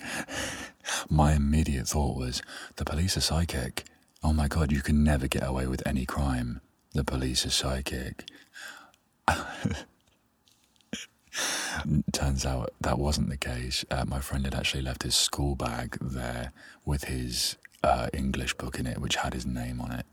my 1.10 1.34
immediate 1.34 1.88
thought 1.88 2.18
was, 2.18 2.42
the 2.78 2.86
police 2.86 3.16
are 3.18 3.22
psychic. 3.22 3.84
Oh 4.24 4.34
my 4.34 4.48
God, 4.48 4.72
you 4.72 4.82
can 4.82 5.04
never 5.04 5.28
get 5.28 5.48
away 5.48 5.68
with 5.68 5.86
any 5.86 6.08
crime. 6.08 6.62
The 6.94 7.04
police 7.04 7.46
are 7.46 7.52
psychic. 7.52 8.28
Turns 12.12 12.46
out 12.46 12.74
that 12.82 12.98
wasn't 13.00 13.30
the 13.30 13.38
case. 13.38 13.86
Uh, 13.92 14.06
my 14.06 14.20
friend 14.20 14.44
had 14.44 14.56
actually 14.56 14.82
left 14.84 15.04
his 15.04 15.16
school 15.16 15.56
bag 15.56 15.98
there 16.02 16.52
with 16.84 17.06
his 17.06 17.58
uh, 17.84 18.10
English 18.14 18.56
book 18.56 18.80
in 18.80 18.88
it, 18.88 19.00
which 19.00 19.18
had 19.18 19.34
his 19.34 19.46
name 19.46 19.82
on 19.82 19.92
it. 19.92 20.06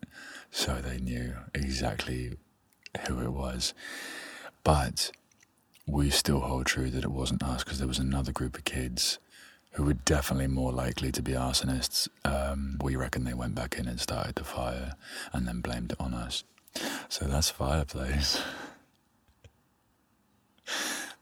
So 0.51 0.81
they 0.81 0.99
knew 0.99 1.35
exactly 1.55 2.37
who 3.07 3.21
it 3.21 3.33
was. 3.33 3.75
But 4.65 5.11
we 5.87 6.11
still 6.11 6.41
hold 6.41 6.67
true 6.67 6.91
that 6.91 7.05
it 7.05 7.11
wasn't 7.11 7.43
us 7.43 7.65
because 7.65 7.79
there 7.79 7.89
was 7.89 7.99
another 7.99 8.33
group 8.33 8.57
of 8.57 8.65
kids 8.65 9.19
who 9.73 9.85
were 9.85 9.95
definitely 9.95 10.47
more 10.47 10.73
likely 10.73 11.13
to 11.13 11.23
be 11.23 11.33
arsonists. 11.33 12.09
Um, 12.25 12.79
we 12.83 12.97
reckon 12.97 13.25
they 13.25 13.35
went 13.35 13.55
back 13.55 13.79
in 13.79 13.87
and 13.87 14.01
started 14.01 14.35
the 14.35 14.45
fire 14.45 14.95
and 15.33 15.47
then 15.47 15.61
blamed 15.61 15.93
it 15.93 16.01
on 16.01 16.15
us. 16.15 16.45
So 17.09 17.27
that's 17.27 17.51
fireplace. 17.51 18.41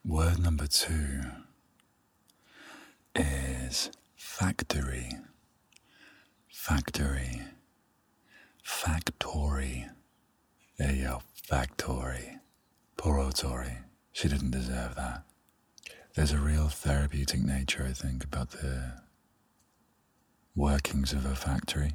Word 0.05 0.39
number 0.39 0.67
two 0.67 1.23
is 3.15 3.91
factory. 4.17 5.11
Factory. 6.69 7.43
Factory. 8.65 9.87
You. 10.81 11.19
Factory. 11.33 12.39
Poor 12.97 13.21
old 13.21 13.37
Tori. 13.37 13.79
She 14.11 14.27
didn't 14.27 14.51
deserve 14.51 14.97
that. 14.97 15.23
There's 16.17 16.33
a 16.33 16.39
real 16.39 16.67
therapeutic 16.67 17.45
nature, 17.45 17.87
I 17.89 17.93
think, 17.93 18.25
about 18.25 18.51
the 18.51 18.95
workings 20.57 21.13
of 21.13 21.25
a 21.25 21.37
factory. 21.37 21.93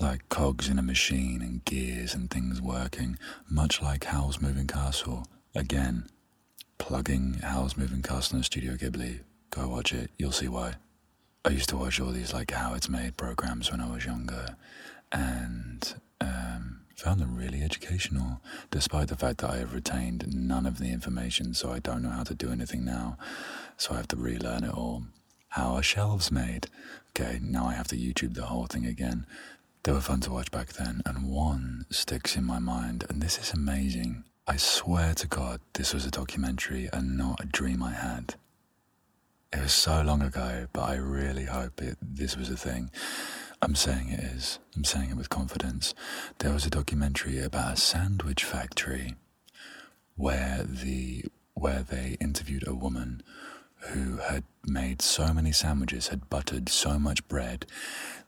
Like 0.00 0.28
cogs 0.28 0.68
in 0.68 0.80
a 0.80 0.82
machine 0.82 1.40
and 1.40 1.64
gears 1.64 2.12
and 2.12 2.28
things 2.28 2.60
working, 2.60 3.20
much 3.48 3.80
like 3.80 4.06
Howl's 4.06 4.40
Moving 4.40 4.66
Castle. 4.66 5.28
Again, 5.54 6.08
plugging 6.78 7.34
Howl's 7.34 7.76
Moving 7.76 8.02
Castle 8.02 8.38
in 8.38 8.42
Studio 8.42 8.74
Ghibli. 8.74 9.20
Go 9.50 9.68
watch 9.68 9.92
it, 9.94 10.10
you'll 10.18 10.32
see 10.32 10.48
why. 10.48 10.74
I 11.44 11.50
used 11.50 11.68
to 11.70 11.76
watch 11.76 12.00
all 12.00 12.10
these 12.10 12.32
like 12.32 12.52
how 12.52 12.74
it's 12.74 12.88
made 12.88 13.16
programs 13.18 13.70
when 13.70 13.80
I 13.80 13.92
was 13.92 14.06
younger, 14.06 14.56
and 15.12 15.94
um, 16.20 16.80
found 16.96 17.20
them 17.20 17.36
really 17.36 17.62
educational, 17.62 18.40
despite 18.70 19.08
the 19.08 19.16
fact 19.16 19.38
that 19.38 19.50
I 19.50 19.58
have 19.58 19.74
retained 19.74 20.34
none 20.34 20.64
of 20.64 20.78
the 20.78 20.90
information, 20.90 21.52
so 21.52 21.70
I 21.70 21.80
don't 21.80 22.02
know 22.02 22.10
how 22.10 22.22
to 22.24 22.34
do 22.34 22.50
anything 22.50 22.84
now. 22.84 23.18
So 23.76 23.92
I 23.92 23.98
have 23.98 24.08
to 24.08 24.16
relearn 24.16 24.64
it 24.64 24.72
all. 24.72 25.02
How 25.48 25.74
are 25.74 25.82
shelves 25.82 26.32
made? 26.32 26.68
Okay, 27.10 27.40
now 27.42 27.66
I 27.66 27.74
have 27.74 27.88
to 27.88 27.96
YouTube 27.96 28.34
the 28.34 28.46
whole 28.46 28.66
thing 28.66 28.86
again. 28.86 29.26
They 29.82 29.92
were 29.92 30.00
fun 30.00 30.20
to 30.20 30.32
watch 30.32 30.50
back 30.50 30.72
then, 30.72 31.02
and 31.04 31.28
one 31.30 31.84
sticks 31.90 32.36
in 32.36 32.44
my 32.44 32.58
mind, 32.58 33.04
and 33.10 33.20
this 33.20 33.38
is 33.38 33.52
amazing. 33.52 34.24
I 34.46 34.56
swear 34.56 35.12
to 35.14 35.26
God, 35.26 35.60
this 35.74 35.92
was 35.92 36.06
a 36.06 36.10
documentary 36.10 36.88
and 36.92 37.18
not 37.18 37.42
a 37.42 37.46
dream 37.46 37.82
I 37.82 37.92
had. 37.92 38.36
It 39.54 39.62
was 39.62 39.72
so 39.72 40.02
long 40.02 40.20
ago, 40.20 40.66
but 40.72 40.82
I 40.82 40.96
really 40.96 41.44
hope 41.44 41.80
it, 41.80 41.96
this 42.02 42.36
was 42.36 42.50
a 42.50 42.56
thing. 42.56 42.90
I'm 43.62 43.76
saying 43.76 44.08
it 44.08 44.18
is. 44.18 44.58
I'm 44.74 44.82
saying 44.82 45.10
it 45.10 45.16
with 45.16 45.30
confidence. 45.30 45.94
There 46.38 46.52
was 46.52 46.66
a 46.66 46.70
documentary 46.70 47.38
about 47.40 47.74
a 47.74 47.76
sandwich 47.76 48.42
factory 48.42 49.14
where 50.16 50.64
the 50.64 51.26
where 51.54 51.84
they 51.88 52.16
interviewed 52.20 52.66
a 52.66 52.74
woman 52.74 53.22
who 53.90 54.16
had 54.16 54.42
made 54.66 55.00
so 55.00 55.32
many 55.32 55.52
sandwiches, 55.52 56.08
had 56.08 56.28
buttered 56.28 56.68
so 56.68 56.98
much 56.98 57.26
bread 57.28 57.64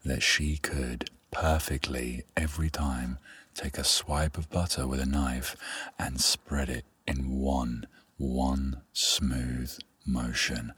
that 0.05 0.23
she 0.23 0.59
could 0.59 1.11
perfectly 1.33 2.23
every 2.37 2.71
time 2.71 3.19
take 3.53 3.79
a 3.79 3.85
swipe 3.85 4.39
of 4.39 4.49
butter 4.49 4.87
with 4.87 5.01
a 5.01 5.07
knife 5.07 5.57
and 5.99 6.21
spread 6.21 6.69
it 6.69 6.85
in 7.05 7.41
one 7.41 7.85
one 8.17 8.83
smooth 8.93 9.77
motion. 10.07 10.73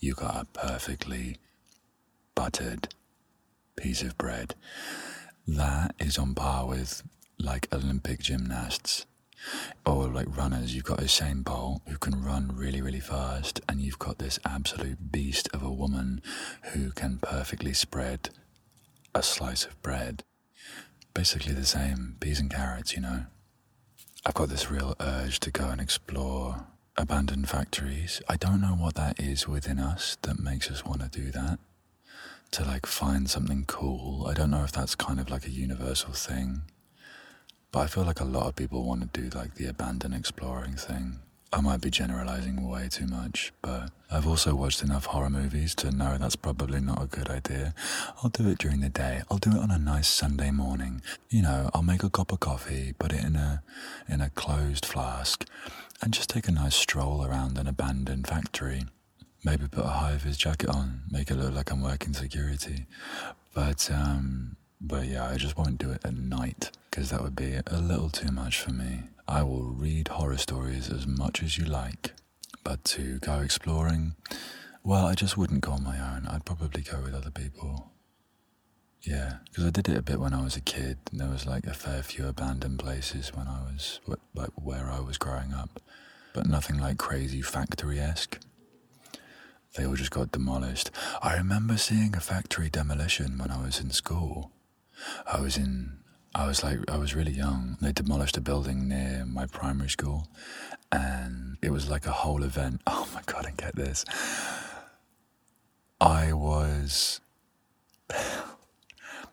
You 0.00 0.14
got 0.14 0.42
a 0.42 0.58
perfectly 0.58 1.38
buttered 2.34 2.94
piece 3.76 4.02
of 4.02 4.16
bread. 4.16 4.54
That 5.46 5.94
is 5.98 6.18
on 6.18 6.34
par 6.34 6.66
with 6.66 7.02
like 7.38 7.66
Olympic 7.72 8.20
gymnasts 8.20 9.06
or 9.84 10.06
like 10.06 10.36
runners. 10.36 10.74
You've 10.74 10.84
got 10.84 11.00
Usain 11.00 11.42
Bolt 11.42 11.82
who 11.88 11.98
can 11.98 12.22
run 12.22 12.52
really, 12.54 12.80
really 12.80 13.00
fast, 13.00 13.60
and 13.68 13.80
you've 13.80 13.98
got 13.98 14.18
this 14.18 14.38
absolute 14.44 15.10
beast 15.10 15.48
of 15.52 15.62
a 15.62 15.70
woman 15.70 16.20
who 16.72 16.92
can 16.92 17.18
perfectly 17.18 17.72
spread 17.72 18.30
a 19.14 19.22
slice 19.22 19.64
of 19.64 19.80
bread. 19.82 20.22
Basically 21.12 21.54
the 21.54 21.66
same, 21.66 22.16
peas 22.20 22.38
and 22.38 22.50
carrots, 22.50 22.94
you 22.94 23.00
know. 23.00 23.26
I've 24.24 24.34
got 24.34 24.48
this 24.48 24.70
real 24.70 24.94
urge 25.00 25.40
to 25.40 25.50
go 25.50 25.68
and 25.68 25.80
explore 25.80 26.66
abandoned 26.98 27.48
factories. 27.48 28.20
I 28.28 28.36
don't 28.36 28.60
know 28.60 28.74
what 28.74 28.96
that 28.96 29.20
is 29.20 29.46
within 29.46 29.78
us 29.78 30.16
that 30.22 30.40
makes 30.40 30.68
us 30.68 30.84
want 30.84 31.00
to 31.00 31.08
do 31.08 31.30
that 31.30 31.60
to 32.50 32.64
like 32.64 32.86
find 32.86 33.30
something 33.30 33.64
cool. 33.66 34.26
I 34.26 34.34
don't 34.34 34.50
know 34.50 34.64
if 34.64 34.72
that's 34.72 34.96
kind 34.96 35.20
of 35.20 35.30
like 35.30 35.46
a 35.46 35.50
universal 35.50 36.12
thing, 36.12 36.62
but 37.70 37.80
I 37.80 37.86
feel 37.86 38.04
like 38.04 38.20
a 38.20 38.24
lot 38.24 38.46
of 38.46 38.56
people 38.56 38.82
want 38.84 39.12
to 39.12 39.20
do 39.20 39.36
like 39.36 39.54
the 39.54 39.66
abandoned 39.66 40.14
exploring 40.14 40.74
thing. 40.74 41.20
I 41.50 41.60
might 41.62 41.80
be 41.80 41.88
generalizing 41.88 42.68
way 42.68 42.88
too 42.90 43.06
much, 43.06 43.52
but 43.62 43.90
I've 44.10 44.26
also 44.26 44.54
watched 44.54 44.82
enough 44.82 45.06
horror 45.06 45.30
movies 45.30 45.74
to 45.76 45.90
know 45.90 46.18
that's 46.18 46.36
probably 46.36 46.80
not 46.80 47.02
a 47.02 47.06
good 47.06 47.30
idea. 47.30 47.74
I'll 48.22 48.28
do 48.28 48.50
it 48.50 48.58
during 48.58 48.80
the 48.80 48.90
day. 48.90 49.22
I'll 49.30 49.38
do 49.38 49.52
it 49.52 49.58
on 49.58 49.70
a 49.70 49.78
nice 49.78 50.08
Sunday 50.08 50.50
morning. 50.50 51.00
You 51.30 51.42
know, 51.42 51.70
I'll 51.72 51.82
make 51.82 52.02
a 52.02 52.10
cup 52.10 52.32
of 52.32 52.40
coffee, 52.40 52.92
put 52.98 53.12
it 53.12 53.24
in 53.24 53.36
a 53.36 53.62
in 54.06 54.20
a 54.20 54.28
closed 54.28 54.84
flask, 54.84 55.46
and 56.00 56.12
just 56.14 56.30
take 56.30 56.48
a 56.48 56.52
nice 56.52 56.74
stroll 56.74 57.24
around 57.24 57.58
an 57.58 57.66
abandoned 57.66 58.26
factory. 58.26 58.84
Maybe 59.44 59.68
put 59.68 59.84
a 59.84 59.88
high 59.88 60.16
vis 60.16 60.36
jacket 60.36 60.68
on, 60.68 61.02
make 61.10 61.30
it 61.30 61.36
look 61.36 61.54
like 61.54 61.70
I'm 61.70 61.82
working 61.82 62.12
security. 62.14 62.86
But 63.54 63.90
um 63.90 64.56
but 64.80 65.06
yeah, 65.06 65.28
I 65.28 65.36
just 65.36 65.56
won't 65.56 65.78
do 65.78 65.90
it 65.90 66.04
at 66.04 66.14
night 66.14 66.70
because 66.90 67.10
that 67.10 67.22
would 67.22 67.34
be 67.36 67.58
a 67.66 67.78
little 67.80 68.10
too 68.10 68.30
much 68.30 68.60
for 68.60 68.72
me. 68.72 69.04
I 69.26 69.42
will 69.42 69.64
read 69.70 70.08
horror 70.08 70.36
stories 70.38 70.90
as 70.90 71.06
much 71.06 71.42
as 71.42 71.58
you 71.58 71.64
like, 71.64 72.12
but 72.64 72.84
to 72.84 73.18
go 73.18 73.40
exploring, 73.40 74.14
well, 74.84 75.06
I 75.06 75.14
just 75.14 75.36
wouldn't 75.36 75.60
go 75.60 75.72
on 75.72 75.82
my 75.82 75.98
own. 75.98 76.26
I'd 76.28 76.44
probably 76.44 76.82
go 76.82 77.00
with 77.00 77.14
other 77.14 77.30
people. 77.30 77.90
Yeah, 79.02 79.36
because 79.44 79.64
I 79.64 79.70
did 79.70 79.88
it 79.88 79.96
a 79.96 80.02
bit 80.02 80.20
when 80.20 80.34
I 80.34 80.42
was 80.42 80.56
a 80.56 80.60
kid. 80.60 80.98
And 81.10 81.20
there 81.20 81.28
was 81.28 81.46
like 81.46 81.66
a 81.66 81.74
fair 81.74 82.02
few 82.02 82.26
abandoned 82.26 82.78
places 82.78 83.32
when 83.34 83.46
I 83.46 83.60
was 83.72 84.00
like 84.34 84.50
where 84.54 84.90
I 84.90 85.00
was 85.00 85.18
growing 85.18 85.52
up, 85.52 85.80
but 86.34 86.46
nothing 86.46 86.78
like 86.78 86.98
crazy 86.98 87.42
factory 87.42 87.98
esque. 88.00 88.38
They 89.76 89.86
all 89.86 89.94
just 89.94 90.10
got 90.10 90.32
demolished. 90.32 90.90
I 91.22 91.36
remember 91.36 91.76
seeing 91.76 92.16
a 92.16 92.20
factory 92.20 92.68
demolition 92.70 93.38
when 93.38 93.50
I 93.50 93.62
was 93.62 93.78
in 93.80 93.90
school. 93.90 94.50
I 95.26 95.40
was 95.40 95.56
in 95.56 95.98
I 96.34 96.46
was 96.46 96.62
like, 96.62 96.78
I 96.90 96.98
was 96.98 97.14
really 97.14 97.32
young. 97.32 97.78
They 97.80 97.92
demolished 97.92 98.36
a 98.36 98.40
building 98.40 98.88
near 98.88 99.24
my 99.26 99.46
primary 99.46 99.88
school, 99.88 100.28
and 100.92 101.56
it 101.62 101.70
was 101.70 101.88
like 101.88 102.06
a 102.06 102.12
whole 102.12 102.42
event. 102.42 102.82
Oh 102.86 103.08
my 103.14 103.22
god, 103.26 103.46
and 103.46 103.56
get 103.56 103.74
this. 103.76 104.04
I 106.00 106.32
was. 106.32 107.20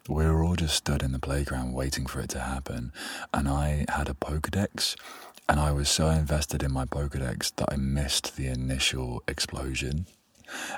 we 0.07 0.25
were 0.25 0.43
all 0.43 0.55
just 0.55 0.75
stood 0.75 1.03
in 1.03 1.11
the 1.11 1.19
playground 1.19 1.73
waiting 1.73 2.05
for 2.05 2.19
it 2.21 2.29
to 2.31 2.39
happen, 2.39 2.91
and 3.33 3.47
I 3.47 3.85
had 3.89 4.09
a 4.09 4.13
Pokedex, 4.13 4.95
and 5.47 5.59
I 5.59 5.71
was 5.71 5.89
so 5.89 6.09
invested 6.09 6.63
in 6.63 6.71
my 6.71 6.85
Pokedex 6.85 7.55
that 7.57 7.71
I 7.71 7.75
missed 7.75 8.35
the 8.35 8.47
initial 8.47 9.23
explosion. 9.27 10.07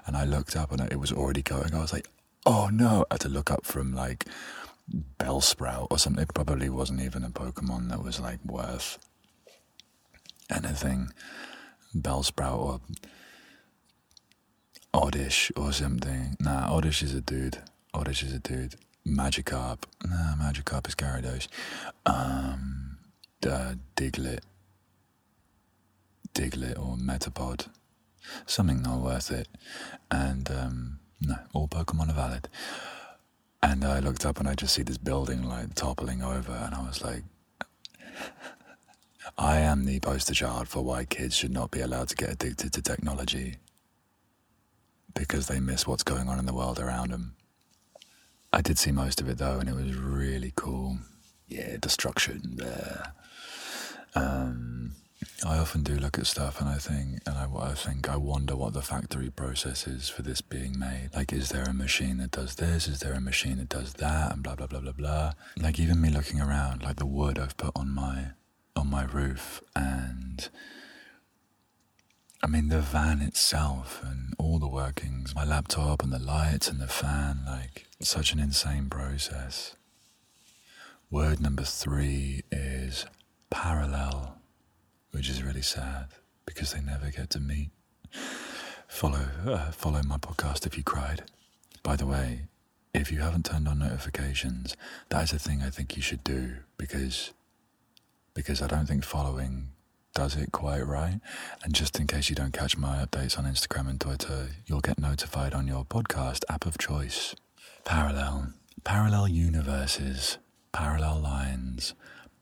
And 0.05 0.17
I 0.17 0.25
looked 0.25 0.55
up 0.55 0.71
and 0.71 0.81
it 0.91 0.99
was 0.99 1.11
already 1.11 1.41
going. 1.41 1.73
I 1.73 1.81
was 1.81 1.93
like, 1.93 2.07
oh 2.45 2.69
no. 2.71 3.05
I 3.09 3.15
had 3.15 3.21
to 3.21 3.29
look 3.29 3.49
up 3.51 3.65
from 3.65 3.93
like 3.93 4.25
Bellsprout 5.19 5.87
or 5.89 5.97
something. 5.97 6.23
It 6.23 6.33
probably 6.33 6.69
wasn't 6.69 7.01
even 7.01 7.23
a 7.23 7.29
Pokemon 7.29 7.89
that 7.89 8.03
was 8.03 8.19
like 8.19 8.43
worth 8.45 8.97
anything. 10.49 11.09
Bellsprout 11.95 12.57
or 12.57 12.81
Oddish 14.93 15.51
or 15.55 15.71
something. 15.71 16.35
Nah, 16.39 16.73
Oddish 16.73 17.03
is 17.03 17.13
a 17.13 17.21
dude. 17.21 17.59
Oddish 17.93 18.23
is 18.23 18.33
a 18.33 18.39
dude. 18.39 18.75
Magikarp. 19.07 19.83
Nah, 20.05 20.35
Magikarp 20.35 20.87
is 20.87 20.95
Gyarados. 20.95 21.47
Um, 22.05 22.97
uh, 23.45 23.75
Diglett. 23.95 24.41
Diglett 26.33 26.77
or 26.77 26.97
Metapod. 26.97 27.67
Something 28.45 28.81
not 28.81 28.99
worth 28.99 29.31
it. 29.31 29.47
And, 30.11 30.51
um, 30.51 30.99
no, 31.21 31.35
all 31.53 31.67
Pokemon 31.67 32.09
are 32.09 32.13
valid. 32.13 32.49
And 33.63 33.83
I 33.83 33.99
looked 33.99 34.25
up 34.25 34.39
and 34.39 34.47
I 34.47 34.53
just 34.53 34.75
see 34.75 34.83
this 34.83 34.97
building 34.97 35.43
like 35.43 35.73
toppling 35.73 36.21
over, 36.21 36.51
and 36.51 36.75
I 36.75 36.81
was 36.81 37.03
like, 37.03 37.23
I 39.37 39.59
am 39.59 39.85
the 39.85 39.99
poster 39.99 40.33
child 40.33 40.67
for 40.67 40.83
why 40.83 41.05
kids 41.05 41.35
should 41.35 41.51
not 41.51 41.71
be 41.71 41.81
allowed 41.81 42.09
to 42.09 42.15
get 42.15 42.29
addicted 42.29 42.73
to 42.73 42.81
technology 42.81 43.55
because 45.15 45.47
they 45.47 45.59
miss 45.59 45.87
what's 45.87 46.03
going 46.03 46.29
on 46.29 46.37
in 46.37 46.45
the 46.45 46.53
world 46.53 46.79
around 46.79 47.11
them. 47.11 47.35
I 48.53 48.61
did 48.61 48.77
see 48.77 48.91
most 48.91 49.21
of 49.21 49.29
it 49.29 49.37
though, 49.37 49.59
and 49.59 49.69
it 49.69 49.75
was 49.75 49.95
really 49.95 50.53
cool. 50.55 50.97
Yeah, 51.47 51.77
destruction 51.79 52.55
there. 52.57 53.13
Um, 54.15 54.95
I 55.45 55.57
often 55.57 55.83
do 55.83 55.95
look 55.95 56.17
at 56.17 56.27
stuff 56.27 56.59
and 56.59 56.69
I 56.69 56.77
think, 56.77 57.21
and 57.25 57.37
I, 57.37 57.47
I, 57.59 57.73
think, 57.73 58.09
I 58.09 58.17
wonder 58.17 58.55
what 58.55 58.73
the 58.73 58.81
factory 58.81 59.29
process 59.29 59.87
is 59.87 60.09
for 60.09 60.21
this 60.21 60.41
being 60.41 60.77
made. 60.77 61.09
Like, 61.15 61.31
is 61.33 61.49
there 61.49 61.63
a 61.63 61.73
machine 61.73 62.17
that 62.17 62.31
does 62.31 62.55
this? 62.55 62.87
Is 62.87 62.99
there 62.99 63.13
a 63.13 63.21
machine 63.21 63.57
that 63.57 63.69
does 63.69 63.93
that? 63.93 64.33
And 64.33 64.43
blah 64.43 64.55
blah 64.55 64.67
blah 64.67 64.79
blah 64.79 64.91
blah. 64.91 65.33
Like, 65.57 65.79
even 65.79 66.01
me 66.01 66.09
looking 66.09 66.41
around, 66.41 66.83
like 66.83 66.97
the 66.97 67.05
wood 67.05 67.39
I've 67.39 67.57
put 67.57 67.71
on 67.75 67.89
my 67.91 68.31
on 68.75 68.89
my 68.89 69.05
roof, 69.05 69.61
and 69.75 70.49
I 72.43 72.47
mean 72.47 72.69
the 72.69 72.81
van 72.81 73.21
itself 73.21 74.01
and 74.03 74.33
all 74.37 74.59
the 74.59 74.67
workings, 74.67 75.33
my 75.33 75.43
laptop 75.43 76.03
and 76.03 76.11
the 76.11 76.19
lights 76.19 76.67
and 76.67 76.79
the 76.79 76.87
fan. 76.87 77.39
Like, 77.45 77.87
such 77.99 78.31
an 78.31 78.39
insane 78.39 78.89
process. 78.89 79.75
Word 81.09 81.39
number 81.39 81.63
three 81.63 82.43
is 82.51 83.05
parallel 83.49 84.37
which 85.11 85.29
is 85.29 85.41
really 85.41 85.61
sad 85.61 86.07
because 86.45 86.73
they 86.73 86.81
never 86.81 87.09
get 87.09 87.29
to 87.31 87.39
meet. 87.39 87.71
Follow, 88.87 89.25
uh, 89.45 89.71
follow 89.71 90.01
my 90.03 90.17
podcast 90.17 90.65
if 90.67 90.77
you 90.77 90.83
cried. 90.83 91.23
By 91.81 91.95
the 91.95 92.05
way, 92.05 92.41
if 92.93 93.11
you 93.11 93.19
haven't 93.19 93.45
turned 93.45 93.67
on 93.67 93.79
notifications, 93.79 94.75
that 95.09 95.23
is 95.23 95.33
a 95.33 95.39
thing 95.39 95.61
I 95.61 95.69
think 95.69 95.95
you 95.95 96.01
should 96.03 96.23
do 96.23 96.57
because 96.77 97.31
because 98.33 98.61
I 98.61 98.67
don't 98.67 98.85
think 98.85 99.03
following 99.03 99.69
does 100.17 100.35
it 100.35 100.51
quite 100.51 100.81
right. 100.81 101.19
And 101.63 101.75
just 101.75 101.99
in 101.99 102.07
case 102.07 102.27
you 102.27 102.35
don't 102.35 102.51
catch 102.51 102.75
my 102.75 103.05
updates 103.05 103.37
on 103.37 103.45
Instagram 103.45 103.87
and 103.87 104.01
Twitter, 104.01 104.49
you'll 104.65 104.81
get 104.81 104.97
notified 104.97 105.53
on 105.53 105.67
your 105.67 105.85
podcast 105.85 106.43
app 106.49 106.65
of 106.65 106.79
choice. 106.79 107.35
Parallel, 107.85 108.53
parallel 108.83 109.27
universes, 109.27 110.39
parallel 110.71 111.19
lines, 111.19 111.93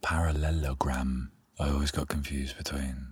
parallelogram. 0.02 1.32
I 1.60 1.68
always 1.68 1.92
got 1.92 2.08
confused 2.08 2.58
between 2.58 3.08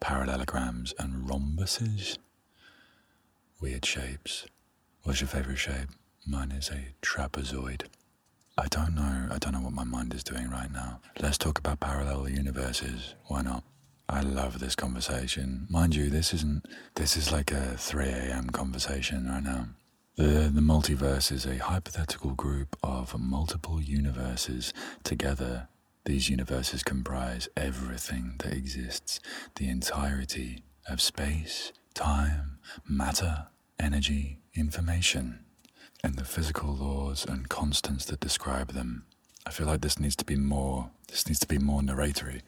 parallelograms 0.00 0.94
and 0.98 1.28
rhombuses. 1.28 2.16
Weird 3.60 3.84
shapes. 3.84 4.46
What's 5.02 5.20
your 5.20 5.28
favourite 5.28 5.58
shape? 5.58 5.90
Mine 6.26 6.52
is 6.52 6.70
a 6.70 6.94
trapezoid. 7.02 7.82
I 8.58 8.68
don't 8.68 8.94
know. 8.94 9.28
I 9.30 9.38
don't 9.38 9.52
know 9.52 9.60
what 9.60 9.72
my 9.72 9.84
mind 9.84 10.14
is 10.14 10.24
doing 10.24 10.48
right 10.50 10.72
now. 10.72 11.00
Let's 11.20 11.38
talk 11.38 11.58
about 11.58 11.80
parallel 11.80 12.28
universes. 12.28 13.14
Why 13.26 13.42
not? 13.42 13.64
I 14.08 14.20
love 14.20 14.60
this 14.60 14.74
conversation. 14.74 15.66
Mind 15.68 15.94
you, 15.94 16.08
this 16.10 16.32
isn't. 16.32 16.66
This 16.94 17.16
is 17.16 17.30
like 17.32 17.50
a 17.50 17.76
3 17.76 18.06
a.m. 18.06 18.50
conversation 18.50 19.28
right 19.28 19.42
now. 19.42 19.68
The, 20.16 20.50
the 20.52 20.62
multiverse 20.62 21.30
is 21.30 21.44
a 21.44 21.58
hypothetical 21.58 22.30
group 22.30 22.76
of 22.82 23.18
multiple 23.18 23.82
universes 23.82 24.72
together 25.04 25.68
these 26.06 26.30
universes 26.30 26.84
comprise 26.84 27.48
everything 27.56 28.36
that 28.38 28.52
exists, 28.52 29.18
the 29.56 29.68
entirety 29.68 30.62
of 30.88 31.00
space, 31.00 31.72
time, 31.94 32.60
matter, 32.88 33.48
energy, 33.80 34.38
information, 34.54 35.40
and 36.02 36.16
the 36.16 36.24
physical 36.24 36.74
laws 36.74 37.24
and 37.26 37.48
constants 37.48 38.04
that 38.06 38.20
describe 38.20 38.72
them. 38.72 39.04
I 39.46 39.50
feel 39.50 39.66
like 39.66 39.80
this 39.80 39.98
needs 39.98 40.16
to 40.16 40.24
be 40.24 40.36
more 40.36 40.90
this 41.08 41.26
needs 41.28 41.38
to 41.40 41.46
be 41.46 41.58
more 41.58 41.82
narratory. 41.82 42.42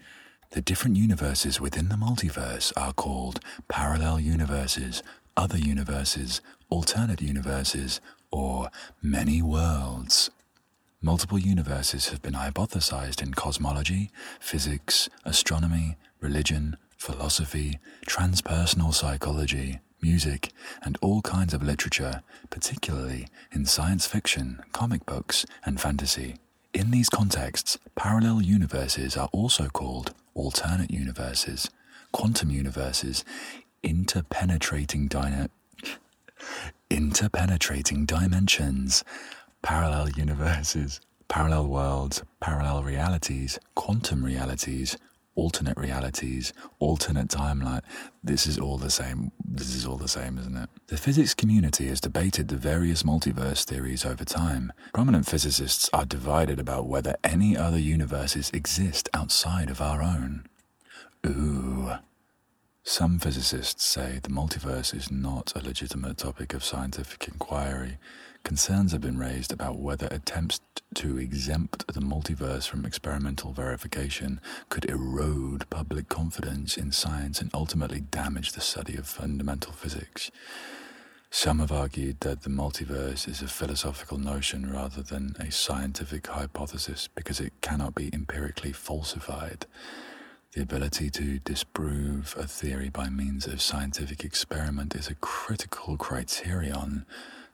The 0.50 0.60
different 0.60 0.96
universes 0.96 1.60
within 1.60 1.88
the 1.88 1.94
multiverse 1.94 2.72
are 2.76 2.92
called 2.92 3.40
parallel 3.68 4.18
universes, 4.20 5.02
other 5.36 5.58
universes, 5.58 6.40
alternate 6.70 7.22
universes, 7.22 8.00
or 8.30 8.70
many 9.02 9.42
worlds. 9.42 10.30
Multiple 11.00 11.38
universes 11.38 12.08
have 12.08 12.20
been 12.22 12.34
hypothesized 12.34 13.22
in 13.22 13.32
cosmology, 13.34 14.10
physics, 14.40 15.08
astronomy, 15.24 15.96
religion, 16.20 16.76
philosophy, 16.96 17.78
transpersonal 18.06 18.92
psychology, 18.92 19.78
music, 20.00 20.52
and 20.82 20.98
all 21.00 21.22
kinds 21.22 21.54
of 21.54 21.62
literature, 21.62 22.22
particularly 22.50 23.28
in 23.52 23.66
science 23.66 24.06
fiction, 24.06 24.60
comic 24.72 25.04
books, 25.06 25.44
and 25.64 25.80
fantasy. 25.80 26.36
In 26.74 26.90
these 26.90 27.08
contexts, 27.08 27.78
parallel 27.96 28.42
universes 28.42 29.16
are 29.16 29.28
also 29.32 29.68
called 29.68 30.14
alternate 30.34 30.90
universes, 30.90 31.70
quantum 32.12 32.50
universes, 32.50 33.24
interpenetrating 33.82 35.08
dyna- 35.08 35.50
interpenetrating 36.90 38.06
dimensions, 38.06 39.04
parallel 39.62 40.10
universes, 40.10 41.00
parallel 41.28 41.66
worlds, 41.66 42.22
parallel 42.40 42.82
realities, 42.82 43.58
quantum 43.74 44.24
realities, 44.24 44.96
alternate 45.38 45.78
realities, 45.78 46.52
alternate 46.80 47.28
timeline. 47.28 47.82
This 48.24 48.46
is 48.46 48.58
all 48.58 48.76
the 48.78 48.90
same. 48.90 49.30
This 49.44 49.74
is 49.74 49.86
all 49.86 49.96
the 49.96 50.08
same, 50.08 50.36
isn't 50.38 50.56
it? 50.56 50.68
The 50.88 50.96
physics 50.96 51.32
community 51.34 51.86
has 51.88 52.00
debated 52.00 52.48
the 52.48 52.56
various 52.56 53.04
multiverse 53.04 53.64
theories 53.64 54.04
over 54.04 54.24
time. 54.24 54.72
Prominent 54.92 55.26
physicists 55.26 55.88
are 55.92 56.04
divided 56.04 56.58
about 56.58 56.88
whether 56.88 57.16
any 57.22 57.56
other 57.56 57.78
universes 57.78 58.50
exist 58.52 59.08
outside 59.14 59.70
of 59.70 59.80
our 59.80 60.02
own. 60.02 60.46
Ooh, 61.26 61.92
Some 62.82 63.18
physicists 63.18 63.84
say 63.84 64.18
the 64.22 64.30
multiverse 64.30 64.94
is 64.94 65.10
not 65.12 65.52
a 65.54 65.62
legitimate 65.62 66.16
topic 66.18 66.54
of 66.54 66.64
scientific 66.64 67.28
inquiry. 67.28 67.98
Concerns 68.48 68.92
have 68.92 69.02
been 69.02 69.18
raised 69.18 69.52
about 69.52 69.78
whether 69.78 70.08
attempts 70.10 70.62
to 70.94 71.18
exempt 71.18 71.86
the 71.88 72.00
multiverse 72.00 72.66
from 72.66 72.86
experimental 72.86 73.52
verification 73.52 74.40
could 74.70 74.86
erode 74.86 75.68
public 75.68 76.08
confidence 76.08 76.78
in 76.78 76.90
science 76.90 77.42
and 77.42 77.50
ultimately 77.52 78.00
damage 78.00 78.52
the 78.52 78.62
study 78.62 78.96
of 78.96 79.06
fundamental 79.06 79.74
physics. 79.74 80.30
Some 81.30 81.58
have 81.58 81.70
argued 81.70 82.20
that 82.20 82.40
the 82.40 82.48
multiverse 82.48 83.28
is 83.28 83.42
a 83.42 83.48
philosophical 83.48 84.16
notion 84.16 84.72
rather 84.72 85.02
than 85.02 85.36
a 85.38 85.52
scientific 85.52 86.26
hypothesis 86.26 87.06
because 87.14 87.40
it 87.40 87.52
cannot 87.60 87.94
be 87.94 88.08
empirically 88.14 88.72
falsified. 88.72 89.66
The 90.54 90.62
ability 90.62 91.10
to 91.10 91.38
disprove 91.40 92.34
a 92.38 92.46
theory 92.46 92.88
by 92.88 93.10
means 93.10 93.46
of 93.46 93.60
scientific 93.60 94.24
experiment 94.24 94.94
is 94.94 95.08
a 95.08 95.16
critical 95.16 95.98
criterion, 95.98 97.04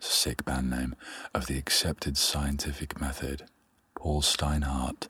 sick 0.04 0.44
band 0.44 0.70
name, 0.70 0.96
of 1.34 1.46
the 1.46 1.58
accepted 1.58 2.16
scientific 2.16 3.00
method. 3.00 3.44
Paul 3.94 4.22
Steinhardt 4.22 5.08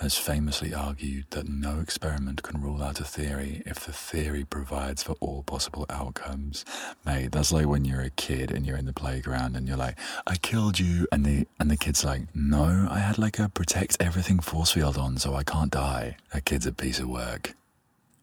has 0.00 0.16
famously 0.16 0.72
argued 0.72 1.26
that 1.30 1.46
no 1.46 1.78
experiment 1.78 2.42
can 2.42 2.62
rule 2.62 2.82
out 2.82 3.00
a 3.00 3.04
theory 3.04 3.62
if 3.66 3.80
the 3.80 3.92
theory 3.92 4.44
provides 4.44 5.02
for 5.02 5.14
all 5.20 5.42
possible 5.42 5.84
outcomes. 5.90 6.64
Mate, 7.04 7.32
that's 7.32 7.52
like 7.52 7.66
when 7.66 7.84
you're 7.84 8.00
a 8.00 8.10
kid 8.10 8.50
and 8.50 8.64
you're 8.64 8.78
in 8.78 8.86
the 8.86 8.94
playground 8.94 9.56
and 9.56 9.68
you're 9.68 9.76
like, 9.76 9.98
I 10.26 10.36
killed 10.36 10.78
you 10.78 11.06
and 11.12 11.26
the 11.26 11.46
and 11.58 11.70
the 11.70 11.76
kid's 11.76 12.02
like, 12.02 12.22
No, 12.34 12.88
I 12.90 13.00
had 13.00 13.18
like 13.18 13.38
a 13.38 13.50
protect 13.50 13.98
everything 14.00 14.40
force 14.40 14.72
field 14.72 14.96
on 14.96 15.18
so 15.18 15.34
I 15.34 15.42
can't 15.42 15.70
die. 15.70 16.16
That 16.32 16.46
kid's 16.46 16.66
a 16.66 16.72
piece 16.72 16.98
of 16.98 17.08
work. 17.08 17.54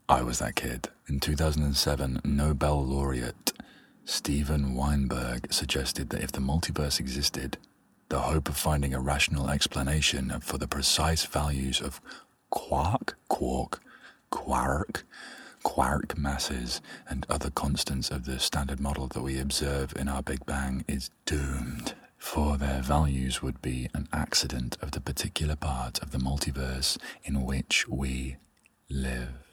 I 0.10 0.24
was 0.24 0.40
that 0.40 0.56
kid. 0.56 0.90
In 1.08 1.20
2007, 1.20 2.22
Nobel 2.24 2.84
laureate 2.84 3.54
Steven 4.10 4.74
Weinberg 4.74 5.52
suggested 5.52 6.12
that 6.12 6.24
if 6.24 6.32
the 6.32 6.40
multiverse 6.40 6.98
existed, 6.98 7.58
the 8.08 8.22
hope 8.22 8.48
of 8.48 8.56
finding 8.56 8.94
a 8.94 9.02
rational 9.02 9.50
explanation 9.50 10.34
for 10.40 10.58
the 10.58 10.68
precise 10.68 11.26
values 11.26 11.82
of 11.82 12.00
quark, 12.50 13.18
quark, 13.28 13.82
quark, 14.30 15.04
quark 15.62 16.18
masses, 16.18 16.82
and 17.10 17.26
other 17.28 17.50
constants 17.50 18.10
of 18.10 18.24
the 18.24 18.40
standard 18.40 18.80
model 18.80 19.08
that 19.08 19.22
we 19.22 19.38
observe 19.38 19.94
in 19.98 20.08
our 20.08 20.24
Big 20.24 20.46
Bang 20.46 20.86
is 20.88 21.10
doomed. 21.26 21.94
For 22.18 22.56
their 22.56 22.82
values 22.82 23.42
would 23.42 23.62
be 23.62 23.90
an 23.94 24.08
accident 24.14 24.78
of 24.82 24.92
the 24.92 25.02
particular 25.02 25.58
part 25.58 26.00
of 26.00 26.12
the 26.12 26.18
multiverse 26.18 26.98
in 27.26 27.44
which 27.44 27.86
we 27.90 28.38
live. 28.90 29.47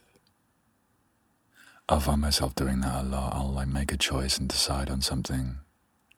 I 1.89 1.99
find 1.99 2.21
myself 2.21 2.55
doing 2.55 2.81
that 2.81 3.05
a 3.05 3.07
lot. 3.07 3.35
I'll 3.35 3.53
like 3.53 3.69
make 3.69 3.93
a 3.93 3.97
choice 3.97 4.39
and 4.39 4.49
decide 4.49 4.89
on 4.89 5.03
something, 5.03 5.59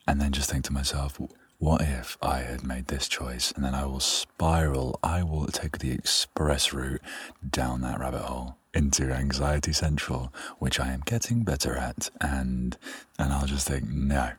and 0.06 0.20
then 0.20 0.32
just 0.32 0.50
think 0.50 0.64
to 0.66 0.72
myself, 0.72 1.20
what 1.58 1.80
if 1.80 2.16
I 2.22 2.38
had 2.38 2.62
made 2.62 2.86
this 2.86 3.08
choice? 3.08 3.50
And 3.52 3.64
then 3.64 3.74
I 3.74 3.84
will 3.86 4.00
spiral, 4.00 5.00
I 5.02 5.22
will 5.22 5.46
take 5.46 5.78
the 5.78 5.90
express 5.90 6.72
route 6.72 7.00
down 7.48 7.80
that 7.80 7.98
rabbit 7.98 8.22
hole 8.22 8.56
into 8.74 9.10
anxiety 9.10 9.72
central, 9.72 10.32
which 10.58 10.78
I 10.78 10.92
am 10.92 11.00
getting 11.04 11.42
better 11.42 11.74
at. 11.74 12.10
And, 12.20 12.76
and 13.18 13.32
I'll 13.32 13.46
just 13.46 13.66
think, 13.66 13.88
no. 13.88 14.32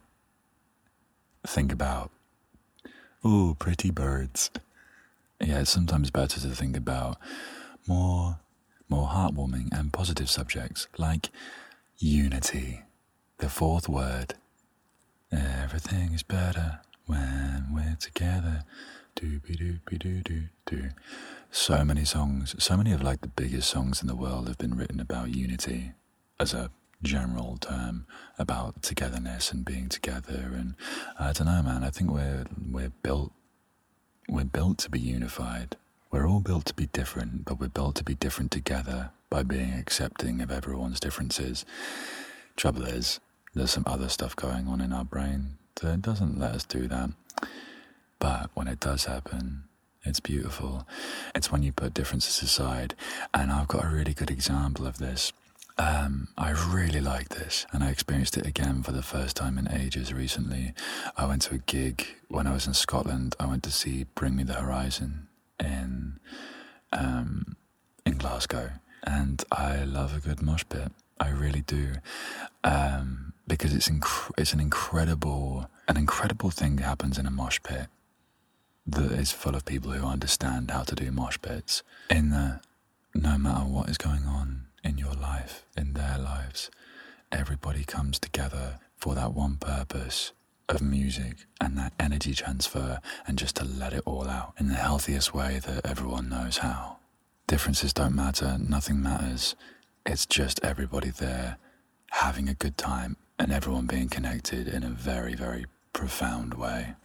Think 1.45 1.71
about, 1.71 2.11
oh, 3.23 3.55
pretty 3.57 3.89
birds. 3.89 4.51
Yeah, 5.41 5.61
it's 5.61 5.71
sometimes 5.71 6.11
better 6.11 6.39
to 6.39 6.49
think 6.49 6.77
about 6.77 7.17
more, 7.87 8.39
more 8.89 9.07
heartwarming 9.07 9.69
and 9.71 9.93
positive 9.93 10.29
subjects 10.29 10.87
like 10.97 11.29
unity, 11.97 12.83
the 13.39 13.49
fourth 13.49 13.89
word. 13.89 14.35
Everything 15.31 16.13
is 16.13 16.23
better 16.23 16.79
when 17.05 17.67
we're 17.73 17.97
together. 17.99 18.63
So 21.51 21.83
many 21.83 22.05
songs, 22.05 22.55
so 22.59 22.77
many 22.77 22.91
of 22.91 23.01
like 23.01 23.21
the 23.21 23.27
biggest 23.27 23.69
songs 23.69 24.01
in 24.01 24.07
the 24.07 24.15
world 24.15 24.47
have 24.47 24.57
been 24.57 24.77
written 24.77 24.99
about 24.99 25.35
unity 25.35 25.93
as 26.39 26.53
a 26.53 26.69
general 27.03 27.57
term 27.57 28.05
about 28.39 28.81
togetherness 28.81 29.51
and 29.51 29.63
being 29.63 29.87
together 29.87 30.51
and 30.55 30.75
I 31.19 31.31
don't 31.31 31.45
know 31.47 31.61
man 31.61 31.83
I 31.83 31.89
think 31.91 32.09
we're 32.11 32.45
we're 32.71 32.91
built 33.03 33.31
we're 34.27 34.45
built 34.45 34.79
to 34.79 34.89
be 34.89 34.99
unified 34.99 35.75
we're 36.17 36.27
all 36.27 36.41
built 36.41 36.65
to 36.65 36.73
be 36.73 36.87
different 36.87 37.45
but 37.45 37.59
we're 37.59 37.67
built 37.67 37.95
to 37.95 38.03
be 38.03 38.15
different 38.15 38.51
together 38.51 39.11
by 39.29 39.43
being 39.43 39.73
accepting 39.73 40.41
of 40.41 40.51
everyone's 40.51 40.99
differences 40.99 41.65
trouble 42.55 42.83
is 42.83 43.19
there's 43.53 43.71
some 43.71 43.83
other 43.87 44.09
stuff 44.09 44.35
going 44.35 44.67
on 44.67 44.81
in 44.81 44.91
our 44.93 45.05
brain 45.05 45.57
that 45.81 46.01
doesn't 46.01 46.39
let 46.39 46.51
us 46.51 46.63
do 46.63 46.87
that. 46.87 47.11
But 48.19 48.49
when 48.53 48.67
it 48.67 48.79
does 48.79 49.05
happen, 49.05 49.63
it's 50.03 50.19
beautiful. 50.19 50.87
It's 51.35 51.51
when 51.51 51.63
you 51.63 51.71
put 51.71 51.93
differences 51.93 52.41
aside. 52.41 52.95
And 53.33 53.51
I've 53.51 53.67
got 53.67 53.85
a 53.85 53.89
really 53.89 54.13
good 54.13 54.31
example 54.31 54.87
of 54.87 54.97
this. 54.97 55.33
Um, 55.79 56.29
I 56.35 56.51
really 56.51 57.01
like 57.01 57.29
this, 57.29 57.67
and 57.71 57.83
I 57.83 57.91
experienced 57.91 58.35
it 58.35 58.47
again 58.47 58.81
for 58.81 58.91
the 58.91 59.03
first 59.03 59.35
time 59.35 59.59
in 59.59 59.71
ages 59.71 60.11
recently. 60.11 60.73
I 61.15 61.27
went 61.27 61.43
to 61.43 61.55
a 61.55 61.59
gig 61.59 62.07
when 62.29 62.47
I 62.47 62.53
was 62.53 62.65
in 62.65 62.73
Scotland. 62.73 63.35
I 63.39 63.45
went 63.45 63.61
to 63.63 63.71
see 63.71 64.05
Bring 64.15 64.35
Me 64.35 64.43
the 64.43 64.53
Horizon 64.53 65.26
in 65.59 66.19
um, 66.93 67.55
in 68.05 68.17
Glasgow, 68.17 68.71
and 69.03 69.43
I 69.51 69.83
love 69.83 70.15
a 70.15 70.19
good 70.19 70.41
mosh 70.41 70.63
pit. 70.69 70.91
I 71.19 71.29
really 71.29 71.61
do. 71.61 71.95
Um, 72.63 73.33
because 73.47 73.73
it's 73.73 73.89
inc- 73.89 74.31
it's 74.37 74.53
an 74.53 74.59
incredible 74.59 75.69
an 75.87 75.97
incredible 75.97 76.49
thing 76.49 76.79
happens 76.79 77.17
in 77.17 77.25
a 77.25 77.31
mosh 77.31 77.59
pit 77.63 77.87
that 78.85 79.11
is 79.11 79.31
full 79.31 79.55
of 79.55 79.65
people 79.65 79.91
who 79.91 80.05
understand 80.05 80.71
how 80.71 80.83
to 80.83 80.95
do 80.95 81.11
mosh 81.11 81.37
pits. 81.41 81.83
In 82.09 82.29
that, 82.31 82.61
no 83.13 83.37
matter 83.37 83.65
what 83.65 83.89
is 83.89 83.97
going 83.97 84.25
on 84.25 84.67
in 84.83 84.97
your 84.97 85.13
life, 85.13 85.65
in 85.75 85.93
their 85.93 86.17
lives, 86.17 86.69
everybody 87.31 87.83
comes 87.83 88.19
together 88.19 88.79
for 88.95 89.15
that 89.15 89.33
one 89.33 89.57
purpose 89.57 90.31
of 90.69 90.81
music 90.81 91.45
and 91.61 91.77
that 91.77 91.93
energy 91.99 92.33
transfer 92.33 92.99
and 93.25 93.37
just 93.37 93.55
to 93.55 93.65
let 93.65 93.93
it 93.93 94.03
all 94.05 94.27
out 94.27 94.53
in 94.59 94.67
the 94.67 94.75
healthiest 94.75 95.33
way 95.33 95.59
that 95.65 95.85
everyone 95.85 96.29
knows 96.29 96.57
how. 96.57 96.97
Differences 97.47 97.93
don't 97.93 98.15
matter, 98.15 98.57
nothing 98.59 99.01
matters. 99.01 99.55
It's 100.05 100.25
just 100.25 100.59
everybody 100.63 101.09
there 101.09 101.57
having 102.11 102.49
a 102.49 102.53
good 102.53 102.77
time 102.77 103.17
and 103.39 103.51
everyone 103.51 103.85
being 103.85 104.09
connected 104.09 104.67
in 104.67 104.83
a 104.83 104.89
very, 104.89 105.35
very 105.35 105.65
profound 105.93 106.53
way. 106.55 106.95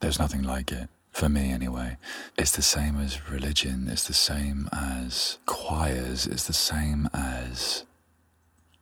There's 0.00 0.18
nothing 0.18 0.42
like 0.42 0.72
it. 0.72 0.88
For 1.12 1.28
me, 1.28 1.52
anyway, 1.52 1.98
it's 2.38 2.56
the 2.56 2.62
same 2.62 2.98
as 2.98 3.28
religion, 3.30 3.86
it's 3.88 4.06
the 4.06 4.14
same 4.14 4.68
as 4.72 5.38
choirs, 5.44 6.26
it's 6.26 6.46
the 6.46 6.54
same 6.54 7.08
as 7.12 7.84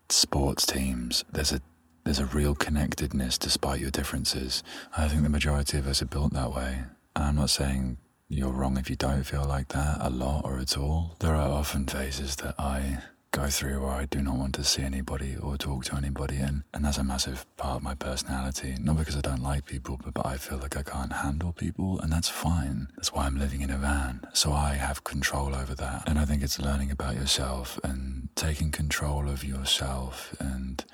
sports 0.08 0.64
teams. 0.64 1.24
There's 1.32 1.52
a 1.52 1.60
there's 2.04 2.18
a 2.18 2.26
real 2.26 2.54
connectedness 2.54 3.38
despite 3.38 3.80
your 3.80 3.90
differences. 3.90 4.62
I 4.96 5.08
think 5.08 5.22
the 5.22 5.28
majority 5.28 5.78
of 5.78 5.86
us 5.86 6.02
are 6.02 6.06
built 6.06 6.32
that 6.32 6.54
way. 6.54 6.84
I'm 7.16 7.36
not 7.36 7.50
saying 7.50 7.98
you're 8.28 8.52
wrong 8.52 8.78
if 8.78 8.88
you 8.88 8.96
don't 8.96 9.24
feel 9.24 9.44
like 9.44 9.68
that 9.68 9.98
a 10.00 10.10
lot 10.10 10.44
or 10.44 10.58
at 10.58 10.78
all. 10.78 11.16
There 11.18 11.34
are 11.34 11.50
often 11.50 11.86
phases 11.86 12.36
that 12.36 12.54
I 12.58 13.02
go 13.32 13.46
through 13.46 13.80
where 13.80 13.92
I 13.92 14.06
do 14.06 14.22
not 14.22 14.36
want 14.36 14.54
to 14.56 14.64
see 14.64 14.82
anybody 14.82 15.36
or 15.36 15.56
talk 15.56 15.84
to 15.86 15.96
anybody, 15.96 16.36
and, 16.36 16.64
and 16.74 16.84
that's 16.84 16.98
a 16.98 17.04
massive 17.04 17.46
part 17.56 17.76
of 17.76 17.82
my 17.82 17.94
personality. 17.94 18.74
Not 18.80 18.96
because 18.96 19.16
I 19.16 19.20
don't 19.20 19.42
like 19.42 19.66
people, 19.66 19.98
but, 20.02 20.14
but 20.14 20.26
I 20.26 20.36
feel 20.36 20.58
like 20.58 20.76
I 20.76 20.82
can't 20.82 21.12
handle 21.12 21.52
people, 21.52 22.00
and 22.00 22.12
that's 22.12 22.28
fine. 22.28 22.88
That's 22.96 23.12
why 23.12 23.26
I'm 23.26 23.38
living 23.38 23.60
in 23.60 23.70
a 23.70 23.78
van, 23.78 24.22
so 24.32 24.52
I 24.52 24.74
have 24.74 25.04
control 25.04 25.54
over 25.54 25.74
that. 25.76 26.04
And 26.08 26.18
I 26.18 26.24
think 26.24 26.42
it's 26.42 26.58
learning 26.58 26.90
about 26.90 27.14
yourself 27.14 27.78
and 27.84 28.28
taking 28.34 28.70
control 28.70 29.28
of 29.28 29.44
yourself 29.44 30.34
and 30.40 30.84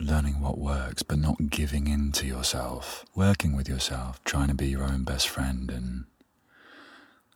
learning 0.00 0.40
what 0.40 0.58
works, 0.58 1.02
but 1.02 1.18
not 1.18 1.50
giving 1.50 1.86
in 1.86 2.10
to 2.12 2.26
yourself, 2.26 3.04
working 3.14 3.54
with 3.54 3.68
yourself, 3.68 4.22
trying 4.24 4.48
to 4.48 4.54
be 4.54 4.68
your 4.68 4.82
own 4.84 5.04
best 5.04 5.28
friend, 5.28 5.70
and 5.70 6.04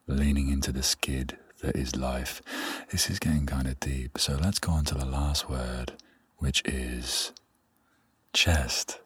leaning 0.07 0.51
into 0.51 0.73
the 0.73 0.83
skid 0.83 1.37
that 1.61 1.77
is 1.77 1.97
life. 1.97 2.43
This 2.91 3.09
is 3.11 3.19
getting 3.19 3.47
kind 3.47 3.67
of 3.67 3.79
deep. 3.81 4.19
So 4.19 4.37
let's 4.41 4.59
go 4.59 4.73
on 4.73 4.85
to 4.87 4.95
the 4.95 5.05
last 5.05 5.49
word, 5.49 5.93
which 6.39 6.63
is 6.65 7.33
chest. 8.33 8.99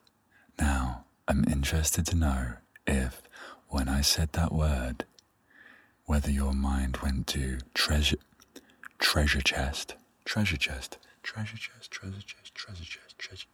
Now, 0.59 1.05
I'm 1.27 1.45
interested 1.45 2.07
to 2.07 2.17
know 2.17 2.53
if, 2.87 3.23
when 3.69 3.89
I 3.89 4.01
said 4.01 4.33
that 4.33 4.53
word, 4.53 5.05
whether 6.07 6.31
your 6.31 6.55
mind 6.55 6.99
went 6.99 7.27
to 7.29 7.59
treasure, 7.75 8.17
treasure 8.99 9.43
chest, 9.43 9.95
treasure 10.25 10.57
chest, 10.57 10.97
treasure 11.29 11.59
chest, 11.59 11.91
treasure 11.91 12.23
chest, 12.23 12.55
treasure 12.55 12.85
chest, 12.85 13.19
treasure. 13.19 13.47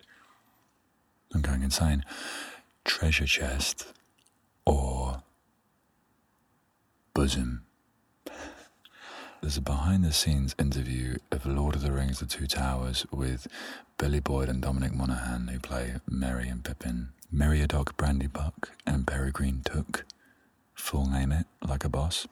I'm 1.34 1.42
going 1.42 1.62
insane. 1.62 2.04
Treasure 2.84 3.26
chest 3.26 3.86
or 4.64 5.24
bosom 7.14 7.62
there's 9.40 9.56
a 9.56 9.60
behind 9.60 10.04
the 10.04 10.12
scenes 10.12 10.54
interview 10.56 11.16
of 11.32 11.44
Lord 11.46 11.74
of 11.74 11.82
the 11.82 11.90
Rings 11.90 12.20
The 12.20 12.26
Two 12.26 12.46
Towers 12.46 13.04
with 13.10 13.48
Billy 13.98 14.20
Boyd 14.20 14.48
and 14.48 14.62
Dominic 14.62 14.94
Monaghan, 14.94 15.48
who 15.48 15.58
play 15.58 15.96
Merry 16.08 16.48
and 16.48 16.64
Pippin, 16.64 17.08
Meriadoc 17.34 17.96
Brandybuck, 17.96 18.68
and 18.86 19.04
Peregrine 19.04 19.62
Took. 19.64 20.04
Full 20.74 21.10
name 21.10 21.32
it, 21.32 21.46
like 21.60 21.84
a 21.84 21.88
boss. 21.88 22.28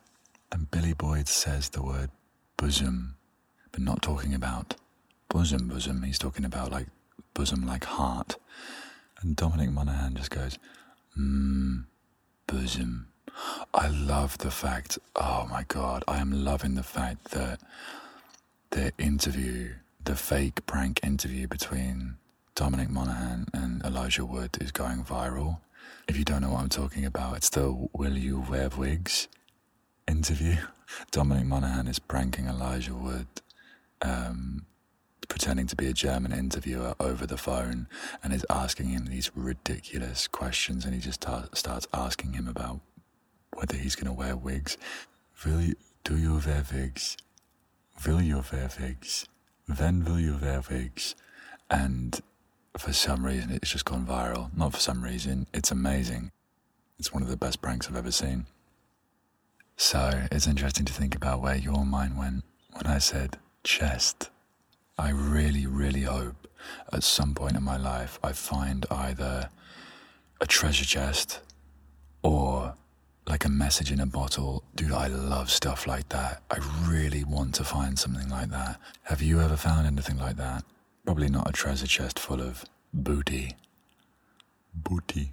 And 0.53 0.71
Billy 0.71 0.93
Boyd 0.95 1.27
says 1.27 1.69
the 1.69 1.83
word 1.83 2.11
bosom, 2.57 3.17
but 3.73 3.83
not 3.83 4.03
talking 4.03 4.33
about 4.33 4.77
bosom, 5.33 5.67
bosom. 5.67 6.03
He's 6.03 6.19
talking 6.19 6.45
about 6.45 6.71
like 6.71 6.89
bosom, 7.33 7.67
like 7.67 7.85
heart. 7.85 8.37
And 9.21 9.35
Dominic 9.35 9.71
Monaghan 9.71 10.15
just 10.15 10.31
goes, 10.31 10.59
mmm, 11.19 11.85
bosom. 12.47 13.09
I 13.73 13.89
love 13.89 14.37
the 14.39 14.51
fact, 14.51 14.99
oh 15.17 15.47
my 15.51 15.65
God, 15.67 16.05
I 16.07 16.19
am 16.19 16.45
loving 16.45 16.75
the 16.75 16.83
fact 16.83 17.31
that 17.31 17.61
the 18.71 18.93
interview, 18.99 19.71
the 20.05 20.17
fake 20.17 20.67
prank 20.67 21.01
interview 21.03 21.47
between 21.49 22.17
Dominic 22.55 22.91
Monaghan 22.91 23.47
and 23.55 23.83
Elijah 23.85 24.27
Wood 24.27 24.59
is 24.61 24.71
going 24.71 25.03
viral. 25.03 25.61
If 26.09 26.19
you 26.19 26.25
don't 26.25 26.43
know 26.43 26.51
what 26.51 26.61
I'm 26.61 26.69
talking 26.69 27.07
about, 27.07 27.39
it's 27.39 27.49
the 27.49 27.89
Will 27.95 28.19
You 28.19 28.45
Wear 28.51 28.69
Wigs 28.69 29.29
interview. 30.07 30.57
Dominic 31.11 31.47
Monaghan 31.47 31.89
is 31.89 31.99
pranking 31.99 32.49
Elijah 32.49 32.95
Wood, 32.95 33.29
um, 34.03 34.67
pretending 35.29 35.67
to 35.69 35.77
be 35.77 35.87
a 35.87 35.93
German 35.93 36.33
interviewer 36.33 36.95
over 37.01 37.27
the 37.27 37.37
phone, 37.37 37.89
and 38.23 38.33
is 38.33 38.47
asking 38.51 38.89
him 38.89 39.07
these 39.07 39.31
ridiculous 39.35 40.29
questions. 40.29 40.85
And 40.85 40.95
he 40.95 41.01
just 41.01 41.21
ta- 41.21 41.49
starts 41.55 41.87
asking 41.93 42.35
him 42.35 42.49
about 42.49 42.81
whether 43.55 43.77
he's 43.77 43.95
going 43.95 44.07
to 44.07 44.13
wear 44.13 44.37
wigs. 44.37 44.77
You, 45.45 45.75
do 46.05 46.17
you 46.17 46.41
wear 46.45 46.65
wigs? 46.73 47.17
Will 48.07 48.21
you 48.21 48.43
wear 48.53 48.71
wigs? 48.81 49.27
When 49.79 50.05
will 50.05 50.19
you 50.19 50.39
wear 50.41 50.63
wigs? 50.69 51.15
And 51.71 52.21
for 52.77 52.93
some 52.93 53.25
reason, 53.25 53.51
it's 53.51 53.71
just 53.71 53.85
gone 53.85 54.07
viral. 54.07 54.57
Not 54.57 54.73
for 54.73 54.81
some 54.81 55.03
reason, 55.03 55.47
it's 55.53 55.71
amazing. 55.71 56.31
It's 56.99 57.13
one 57.13 57.23
of 57.23 57.29
the 57.29 57.37
best 57.37 57.61
pranks 57.63 57.89
I've 57.89 57.97
ever 57.97 58.11
seen. 58.11 58.47
So 59.77 60.27
it's 60.31 60.47
interesting 60.47 60.85
to 60.85 60.93
think 60.93 61.15
about 61.15 61.41
where 61.41 61.57
your 61.57 61.85
mind 61.85 62.19
went 62.19 62.45
when 62.73 62.87
I 62.87 62.99
said 62.99 63.39
chest. 63.65 64.31
I 64.99 65.11
really, 65.11 65.67
really 65.67 66.03
hope 66.03 66.49
at 66.93 67.03
some 67.03 67.35
point 67.35 67.57
in 67.57 67.63
my 67.63 67.77
life 67.77 68.19
I 68.23 68.33
find 68.33 68.87
either 68.91 69.49
a 70.41 70.47
treasure 70.47 70.85
chest 70.85 71.41
or 72.23 72.75
like 73.27 73.45
a 73.45 73.49
message 73.49 73.91
in 73.91 74.01
a 74.01 74.07
bottle. 74.07 74.65
Dude, 74.75 74.93
I 74.93 75.07
love 75.07 75.51
stuff 75.51 75.87
like 75.87 76.09
that. 76.11 76.43
I 76.51 76.59
really 76.89 77.25
want 77.25 77.55
to 77.57 77.65
find 77.65 77.99
something 77.99 78.29
like 78.29 78.51
that. 78.51 78.79
Have 79.05 79.23
you 79.23 79.41
ever 79.41 79.57
found 79.57 79.87
anything 79.87 80.19
like 80.19 80.37
that? 80.37 80.65
Probably 81.05 81.29
not 81.29 81.49
a 81.49 81.53
treasure 81.53 81.87
chest 81.87 82.19
full 82.19 82.41
of 82.41 82.65
booty. 82.93 83.57
Booty. 84.75 85.33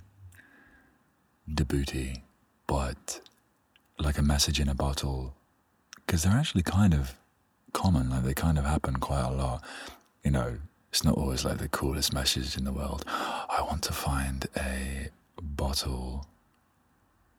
The 1.47 1.65
booty. 1.65 2.23
But 2.67 3.21
like 3.97 4.17
a 4.17 4.23
message 4.23 4.59
in 4.59 4.69
a 4.69 4.75
bottle. 4.75 5.35
Because 6.05 6.23
they're 6.23 6.31
actually 6.33 6.63
kind 6.63 6.93
of 6.93 7.15
common. 7.73 8.09
Like 8.09 8.23
they 8.23 8.33
kind 8.33 8.57
of 8.57 8.65
happen 8.65 8.97
quite 8.97 9.25
a 9.25 9.31
lot. 9.31 9.63
You 10.23 10.31
know, 10.31 10.57
it's 10.89 11.03
not 11.03 11.17
always 11.17 11.45
like 11.45 11.57
the 11.59 11.69
coolest 11.69 12.13
message 12.13 12.57
in 12.57 12.65
the 12.65 12.73
world. 12.73 13.03
I 13.07 13.61
want 13.61 13.83
to 13.83 13.93
find 13.93 14.47
a 14.57 15.09
bottle 15.41 16.27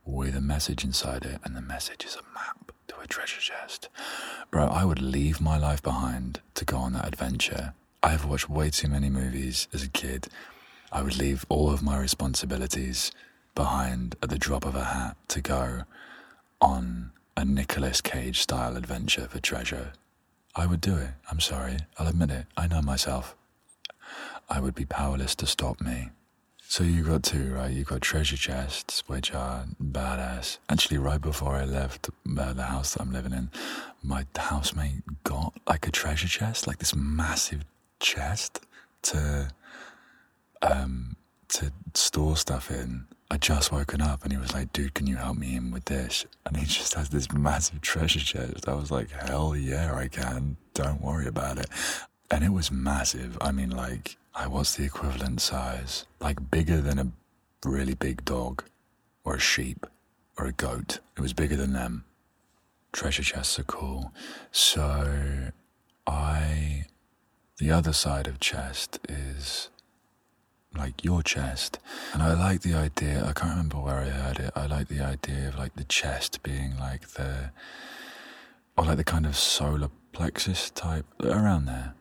with 0.04 0.34
a 0.34 0.40
message 0.40 0.84
inside 0.84 1.24
it, 1.24 1.40
and 1.44 1.54
the 1.54 1.60
message 1.60 2.04
is 2.04 2.16
a 2.16 2.34
map 2.34 2.72
to 2.88 3.00
a 3.00 3.06
treasure 3.06 3.40
chest. 3.40 3.88
Bro, 4.50 4.66
I 4.66 4.84
would 4.84 5.00
leave 5.00 5.40
my 5.40 5.58
life 5.58 5.82
behind 5.82 6.40
to 6.54 6.64
go 6.64 6.78
on 6.78 6.92
that 6.94 7.06
adventure. 7.06 7.74
I've 8.02 8.24
watched 8.24 8.48
way 8.48 8.70
too 8.70 8.88
many 8.88 9.10
movies 9.10 9.68
as 9.72 9.82
a 9.82 9.88
kid. 9.88 10.28
I 10.90 11.02
would 11.02 11.16
leave 11.18 11.44
all 11.48 11.70
of 11.70 11.82
my 11.82 11.98
responsibilities 11.98 13.12
behind 13.54 14.16
at 14.22 14.30
the 14.30 14.38
drop 14.38 14.64
of 14.64 14.74
a 14.74 14.84
hat 14.84 15.16
to 15.28 15.40
go 15.40 15.82
on 16.60 17.12
a 17.36 17.44
Nicolas 17.44 18.00
Cage 18.00 18.40
style 18.40 18.76
adventure 18.76 19.28
for 19.28 19.38
treasure. 19.38 19.92
I 20.54 20.66
would 20.66 20.80
do 20.80 20.96
it. 20.96 21.10
I'm 21.30 21.40
sorry. 21.40 21.78
I'll 21.98 22.08
admit 22.08 22.30
it. 22.30 22.46
I 22.56 22.66
know 22.66 22.82
myself. 22.82 23.36
I 24.48 24.60
would 24.60 24.74
be 24.74 24.84
powerless 24.84 25.34
to 25.36 25.46
stop 25.46 25.80
me. 25.80 26.10
So 26.66 26.84
you 26.84 27.02
got 27.02 27.24
two, 27.24 27.52
right? 27.54 27.70
You 27.72 27.84
got 27.84 28.00
treasure 28.00 28.36
chests, 28.36 29.02
which 29.08 29.32
are 29.34 29.66
badass. 29.82 30.58
Actually, 30.68 30.98
right 30.98 31.20
before 31.20 31.56
I 31.56 31.64
left 31.64 32.10
uh, 32.38 32.52
the 32.52 32.62
house 32.62 32.94
that 32.94 33.02
I'm 33.02 33.12
living 33.12 33.32
in, 33.32 33.50
my 34.02 34.24
housemate 34.36 35.02
got 35.24 35.52
like 35.66 35.86
a 35.88 35.90
treasure 35.90 36.28
chest, 36.28 36.66
like 36.66 36.78
this 36.78 36.94
massive 36.94 37.64
chest 37.98 38.60
to 39.02 39.50
um 40.62 41.16
to 41.48 41.72
store 41.94 42.36
stuff 42.36 42.70
in. 42.70 43.06
I 43.32 43.36
just 43.36 43.70
woken 43.70 44.00
up 44.00 44.24
and 44.24 44.32
he 44.32 44.38
was 44.38 44.52
like, 44.52 44.72
dude, 44.72 44.94
can 44.94 45.06
you 45.06 45.16
help 45.16 45.36
me 45.36 45.54
in 45.54 45.70
with 45.70 45.84
this? 45.84 46.26
And 46.44 46.56
he 46.56 46.66
just 46.78 46.94
has 46.94 47.10
this 47.10 47.32
massive 47.32 47.80
treasure 47.80 48.20
chest. 48.20 48.68
I 48.68 48.74
was 48.74 48.90
like, 48.90 49.10
hell 49.10 49.56
yeah, 49.56 49.94
I 49.94 50.08
can. 50.08 50.56
Don't 50.74 51.00
worry 51.00 51.26
about 51.26 51.58
it. 51.58 51.68
And 52.30 52.44
it 52.44 52.52
was 52.52 52.70
massive. 52.72 53.38
I 53.40 53.52
mean, 53.52 53.70
like, 53.70 54.16
I 54.34 54.46
was 54.46 54.74
the 54.76 54.84
equivalent 54.84 55.40
size, 55.40 56.06
like 56.20 56.50
bigger 56.50 56.80
than 56.80 56.98
a 56.98 57.12
really 57.64 57.94
big 57.94 58.24
dog 58.24 58.64
or 59.24 59.36
a 59.36 59.40
sheep 59.40 59.86
or 60.38 60.46
a 60.46 60.52
goat. 60.52 61.00
It 61.16 61.20
was 61.20 61.32
bigger 61.32 61.56
than 61.56 61.72
them. 61.72 62.04
Treasure 62.92 63.22
chests 63.22 63.58
are 63.58 63.64
cool. 63.64 64.12
So 64.50 65.50
I, 66.06 66.86
the 67.58 67.70
other 67.70 67.92
side 67.92 68.26
of 68.26 68.40
chest 68.40 68.98
is 69.08 69.69
like 70.76 71.04
your 71.04 71.22
chest. 71.22 71.78
And 72.12 72.22
I 72.22 72.34
like 72.34 72.62
the 72.62 72.74
idea, 72.74 73.24
I 73.24 73.32
can't 73.32 73.50
remember 73.50 73.78
where 73.78 73.98
I 74.00 74.08
heard 74.08 74.38
it. 74.38 74.52
I 74.54 74.66
like 74.66 74.88
the 74.88 75.00
idea 75.00 75.48
of 75.48 75.58
like 75.58 75.74
the 75.74 75.84
chest 75.84 76.42
being 76.42 76.78
like 76.78 77.08
the, 77.10 77.50
or 78.76 78.84
like 78.84 78.96
the 78.96 79.04
kind 79.04 79.26
of 79.26 79.36
solar 79.36 79.90
plexus 80.12 80.70
type 80.70 81.06
around 81.22 81.66
there 81.66 81.94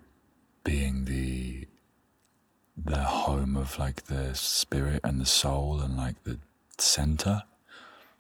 being 0.64 1.06
the 1.06 1.66
the 2.86 3.04
home 3.04 3.58
of 3.58 3.78
like 3.78 4.06
the 4.06 4.34
spirit 4.34 5.02
and 5.04 5.20
the 5.20 5.26
soul 5.26 5.82
and 5.82 5.98
like 5.98 6.24
the 6.24 6.40
center. 6.78 7.44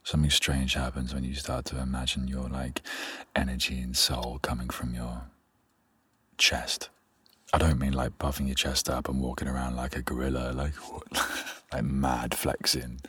Something 0.04 0.30
strange 0.30 0.74
happens 0.74 1.14
when 1.14 1.24
you 1.24 1.36
start 1.36 1.66
to 1.66 1.80
imagine 1.80 2.28
your 2.28 2.50
like 2.50 2.82
energy 3.36 3.80
and 3.80 3.96
soul 3.96 4.40
coming 4.42 4.70
from 4.70 4.94
your 4.94 5.24
chest. 6.38 6.90
I 7.54 7.58
don't 7.58 7.80
mean 7.80 7.94
like 7.94 8.18
puffing 8.20 8.48
your 8.48 8.56
chest 8.56 8.90
up 8.90 9.10
and 9.10 9.22
walking 9.22 9.48
around 9.48 9.76
like 9.76 9.96
a 9.96 10.02
gorilla, 10.02 10.52
like 10.52 10.74
like 11.74 11.84
mad 11.84 12.36
flexing. 12.36 13.02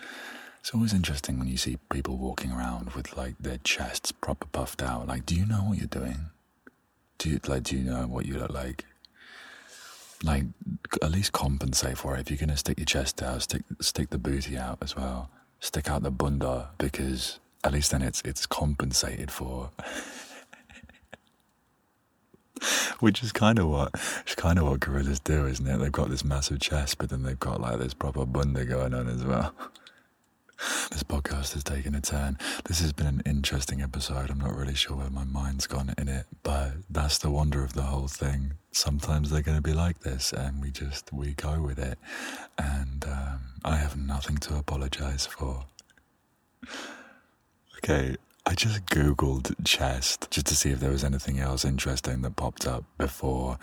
It's 0.60 0.74
always 0.74 0.92
interesting 0.92 1.38
when 1.38 1.48
you 1.48 1.56
see 1.56 1.78
people 1.90 2.16
walking 2.16 2.50
around 2.50 2.90
with 2.92 3.16
like 3.16 3.36
their 3.38 3.58
chests 3.58 4.12
proper 4.12 4.46
puffed 4.46 4.82
out. 4.82 5.08
Like, 5.08 5.26
do 5.26 5.34
you 5.34 5.46
know 5.46 5.64
what 5.64 5.78
you're 5.78 5.86
doing? 5.86 6.30
Do 7.18 7.30
you 7.30 7.40
like? 7.46 7.64
Do 7.64 7.76
you 7.76 7.84
know 7.84 8.06
what 8.06 8.26
you 8.26 8.38
look 8.38 8.52
like? 8.52 8.84
like 10.22 10.44
at 11.02 11.10
least 11.10 11.32
compensate 11.32 11.98
for 11.98 12.16
it. 12.16 12.20
If 12.20 12.30
you're 12.30 12.38
gonna 12.38 12.56
stick 12.56 12.78
your 12.78 12.86
chest 12.86 13.22
out, 13.22 13.42
stick 13.42 13.62
stick 13.80 14.10
the 14.10 14.18
booty 14.18 14.56
out 14.56 14.78
as 14.82 14.96
well. 14.96 15.30
Stick 15.60 15.90
out 15.90 16.02
the 16.02 16.10
bunda 16.10 16.70
because 16.78 17.38
at 17.64 17.72
least 17.72 17.90
then 17.90 18.02
it's 18.02 18.22
it's 18.22 18.46
compensated 18.46 19.30
for. 19.30 19.70
Which 23.00 23.22
is 23.22 23.32
kind 23.32 23.58
of 23.58 23.68
what 23.68 23.90
it's 24.22 24.34
kind 24.34 24.58
of 24.58 24.66
what 24.66 24.80
gorillas 24.80 25.20
do, 25.20 25.46
isn't 25.46 25.66
it? 25.66 25.78
They've 25.78 25.92
got 25.92 26.10
this 26.10 26.24
massive 26.24 26.60
chest, 26.60 26.98
but 26.98 27.10
then 27.10 27.22
they've 27.22 27.38
got 27.38 27.60
like 27.60 27.78
this 27.78 27.94
proper 27.94 28.26
bunda 28.26 28.64
going 28.64 28.94
on 28.94 29.08
as 29.08 29.24
well. 29.24 29.54
This 30.90 31.02
podcast 31.02 31.54
has 31.54 31.64
taken 31.64 31.94
a 31.94 32.02
turn. 32.02 32.36
This 32.66 32.80
has 32.80 32.92
been 32.92 33.06
an 33.06 33.22
interesting 33.24 33.80
episode. 33.80 34.28
I'm 34.28 34.38
not 34.40 34.54
really 34.54 34.74
sure 34.74 34.94
where 34.94 35.08
my 35.08 35.24
mind's 35.24 35.66
gone 35.66 35.94
in 35.96 36.06
it, 36.06 36.26
but 36.42 36.72
that's 36.90 37.16
the 37.16 37.30
wonder 37.30 37.64
of 37.64 37.72
the 37.72 37.82
whole 37.82 38.08
thing. 38.08 38.52
Sometimes 38.70 39.30
they're 39.30 39.40
going 39.40 39.56
to 39.56 39.62
be 39.62 39.72
like 39.72 40.00
this, 40.00 40.34
and 40.34 40.60
we 40.60 40.70
just 40.70 41.12
we 41.14 41.32
go 41.32 41.62
with 41.62 41.78
it. 41.78 41.98
And 42.58 43.04
um, 43.06 43.40
I 43.64 43.76
have 43.76 43.96
nothing 43.96 44.36
to 44.38 44.56
apologize 44.58 45.24
for. 45.24 45.64
Okay, 47.78 48.16
I 48.50 48.54
just 48.54 48.84
googled 48.86 49.54
chest 49.64 50.28
just 50.28 50.46
to 50.46 50.56
see 50.56 50.70
if 50.70 50.80
there 50.80 50.90
was 50.90 51.04
anything 51.04 51.38
else 51.38 51.64
interesting 51.64 52.22
that 52.22 52.34
popped 52.34 52.66
up 52.66 52.82
before 52.98 53.60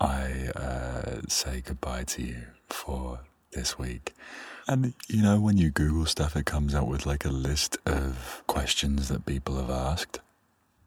I 0.00 0.48
uh, 0.56 1.20
say 1.28 1.60
goodbye 1.60 2.04
to 2.04 2.22
you 2.22 2.44
for 2.70 3.20
this 3.52 3.78
week. 3.78 4.14
And 4.66 4.94
you 5.08 5.20
know, 5.20 5.38
when 5.38 5.58
you 5.58 5.68
Google 5.68 6.06
stuff, 6.06 6.36
it 6.36 6.46
comes 6.46 6.74
out 6.74 6.88
with 6.88 7.04
like 7.04 7.26
a 7.26 7.30
list 7.30 7.76
of 7.84 8.42
questions 8.46 9.08
that 9.08 9.26
people 9.26 9.56
have 9.56 9.68
asked. 9.68 10.20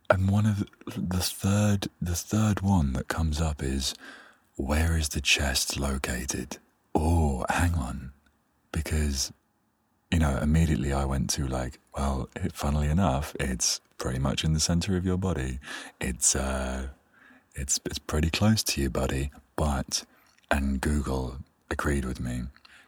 And 0.09 0.31
one 0.31 0.47
of 0.47 0.67
the 0.87 1.19
third, 1.19 1.89
the 2.01 2.15
third 2.15 2.61
one 2.61 2.93
that 2.93 3.07
comes 3.07 3.39
up 3.39 3.61
is, 3.61 3.93
where 4.55 4.97
is 4.97 5.09
the 5.09 5.21
chest 5.21 5.79
located? 5.79 6.57
Oh, 6.95 7.45
hang 7.49 7.75
on. 7.75 8.13
Because, 8.71 9.31
you 10.13 10.19
know, 10.19 10.37
immediately 10.43 10.93
I 10.93 11.05
went 11.05 11.31
to 11.31 11.47
like, 11.47 11.79
well, 11.97 12.29
it, 12.35 12.53
funnily 12.53 12.87
enough, 12.87 13.35
it's 13.39 13.81
pretty 13.97 14.19
much 14.19 14.43
in 14.43 14.53
the 14.53 14.59
center 14.59 14.95
of 14.95 15.03
your 15.03 15.17
body. 15.17 15.57
It's 15.99 16.35
uh, 16.35 16.89
it's 17.55 17.79
it's 17.83 17.97
pretty 17.97 18.29
close 18.29 18.61
to 18.63 18.81
you, 18.81 18.91
buddy. 18.91 19.31
But 19.55 20.05
and 20.51 20.79
Google 20.79 21.37
agreed 21.71 22.05
with 22.05 22.19
me. 22.19 22.43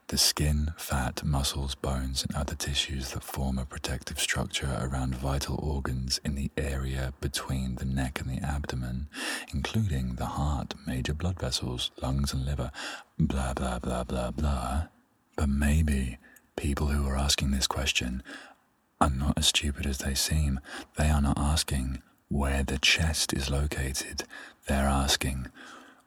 The 0.10 0.20
skin, 0.20 0.76
fat, 0.78 1.24
muscles, 1.24 1.74
bones, 1.74 2.24
and 2.24 2.36
other 2.36 2.54
tissues 2.54 3.14
that 3.14 3.24
form 3.24 3.58
a 3.58 3.66
protective 3.66 4.20
structure 4.20 4.78
around 4.80 5.16
vital 5.16 5.60
organs 5.60 6.20
in 6.24 6.36
the 6.36 6.52
area 6.56 7.12
between 7.22 7.78
the 7.78 7.86
neck 7.86 8.22
and 8.22 8.30
the 8.30 8.46
abdomen, 8.46 9.08
including 9.52 10.18
the 10.18 10.28
heart, 10.28 10.76
major 10.86 11.16
blood 11.16 11.40
vessels, 11.40 11.90
lungs, 12.04 12.34
and 12.34 12.46
liver. 12.46 12.70
Blah, 13.18 13.56
blah, 13.56 13.80
blah, 13.80 14.04
blah, 14.04 14.30
blah. 14.30 14.84
But 15.36 15.50
maybe 15.50 16.20
people 16.56 16.88
who 16.88 17.08
are 17.08 17.18
asking 17.18 17.52
this 17.52 17.68
question 17.68 18.24
are 19.02 19.10
not 19.10 19.38
as 19.38 19.48
stupid 19.48 19.86
as 19.86 20.00
they 20.00 20.14
seem. 20.14 20.60
They 20.98 21.10
are 21.10 21.22
not 21.22 21.38
asking 21.38 22.02
where 22.30 22.64
the 22.64 22.80
chest 22.80 23.34
is 23.34 23.50
located. 23.50 24.24
They're 24.68 24.88
asking, 24.88 25.48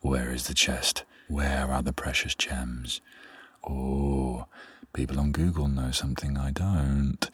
where 0.01 0.31
is 0.33 0.47
the 0.47 0.55
chest? 0.55 1.05
Where 1.29 1.67
are 1.71 1.83
the 1.83 1.93
precious 1.93 2.35
gems? 2.35 3.01
Oh, 3.69 4.47
people 4.93 5.21
on 5.21 5.33
Google 5.33 5.69
know 5.69 5.91
something 5.91 6.39
I 6.39 6.51
don't. 6.51 7.29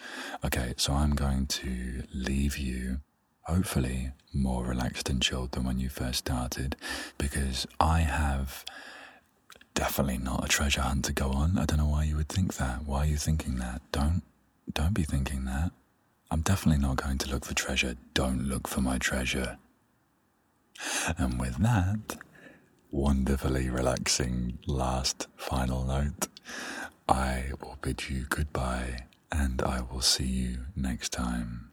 Okay, 0.45 0.75
so 0.77 0.93
I'm 0.93 1.15
going 1.15 1.47
to 1.47 2.03
leave 2.13 2.59
you, 2.59 3.01
hopefully, 3.43 4.11
more 4.33 4.65
relaxed 4.65 5.09
and 5.09 5.23
chilled 5.23 5.53
than 5.53 5.65
when 5.65 5.79
you 5.79 5.89
first 5.89 6.19
started, 6.21 6.77
because 7.17 7.67
I 7.79 8.01
have 8.01 8.65
definitely 9.75 10.19
not 10.19 10.45
a 10.45 10.49
treasure 10.49 10.81
hunt 10.81 11.05
to 11.07 11.13
go 11.13 11.31
on. 11.31 11.59
I 11.59 11.65
don't 11.65 11.79
know 11.79 11.89
why 11.89 12.05
you 12.05 12.17
would 12.17 12.29
think 12.29 12.55
that. 12.55 12.87
Why 12.87 13.01
are 13.01 13.07
you 13.07 13.17
thinking 13.17 13.57
that? 13.57 13.83
Don't, 13.93 14.23
don't 14.73 14.95
be 14.95 15.03
thinking 15.03 15.45
that. 15.45 15.73
I'm 16.31 16.41
definitely 16.41 16.81
not 16.81 16.97
going 16.97 17.19
to 17.19 17.31
look 17.31 17.45
for 17.45 17.55
treasure. 17.55 17.97
Don't 18.15 18.49
look 18.49 18.67
for 18.67 18.81
my 18.81 18.99
treasure. 18.99 19.59
And 21.19 21.39
with 21.41 21.59
that, 21.59 22.17
wonderfully 22.91 23.69
relaxing 23.71 24.59
last 24.67 25.27
final 25.37 25.85
note, 25.85 26.29
I 27.09 27.53
will 27.61 27.79
bid 27.83 28.09
you 28.09 28.27
goodbye 28.29 29.07
and 29.31 29.61
I 29.63 29.83
will 29.83 30.01
see 30.01 30.27
you 30.27 30.59
next 30.75 31.11
time. 31.13 31.71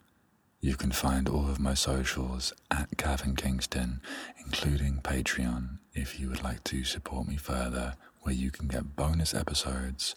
You 0.60 0.76
can 0.76 0.92
find 0.92 1.28
all 1.28 1.50
of 1.50 1.60
my 1.60 1.74
socials 1.74 2.54
at 2.70 2.98
Gavin 2.98 3.36
Kingston, 3.36 4.02
including 4.46 5.00
Patreon, 5.02 5.80
if 5.94 6.20
you 6.20 6.30
would 6.30 6.44
like 6.44 6.64
to 6.66 6.84
support 6.84 7.28
me 7.28 7.36
further, 7.38 7.96
where 8.22 8.36
you 8.36 8.52
can 8.52 8.68
get 8.68 8.96
bonus 8.96 9.34
episodes 9.34 10.16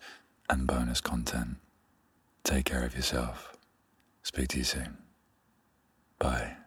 and 0.49 0.67
bonus 0.67 1.01
content. 1.01 1.57
Take 2.43 2.67
care 2.67 2.85
of 2.85 2.95
yourself. 2.95 3.57
Speak 4.23 4.49
to 4.49 4.59
you 4.59 4.65
soon. 4.65 4.99
Bye. 6.19 6.63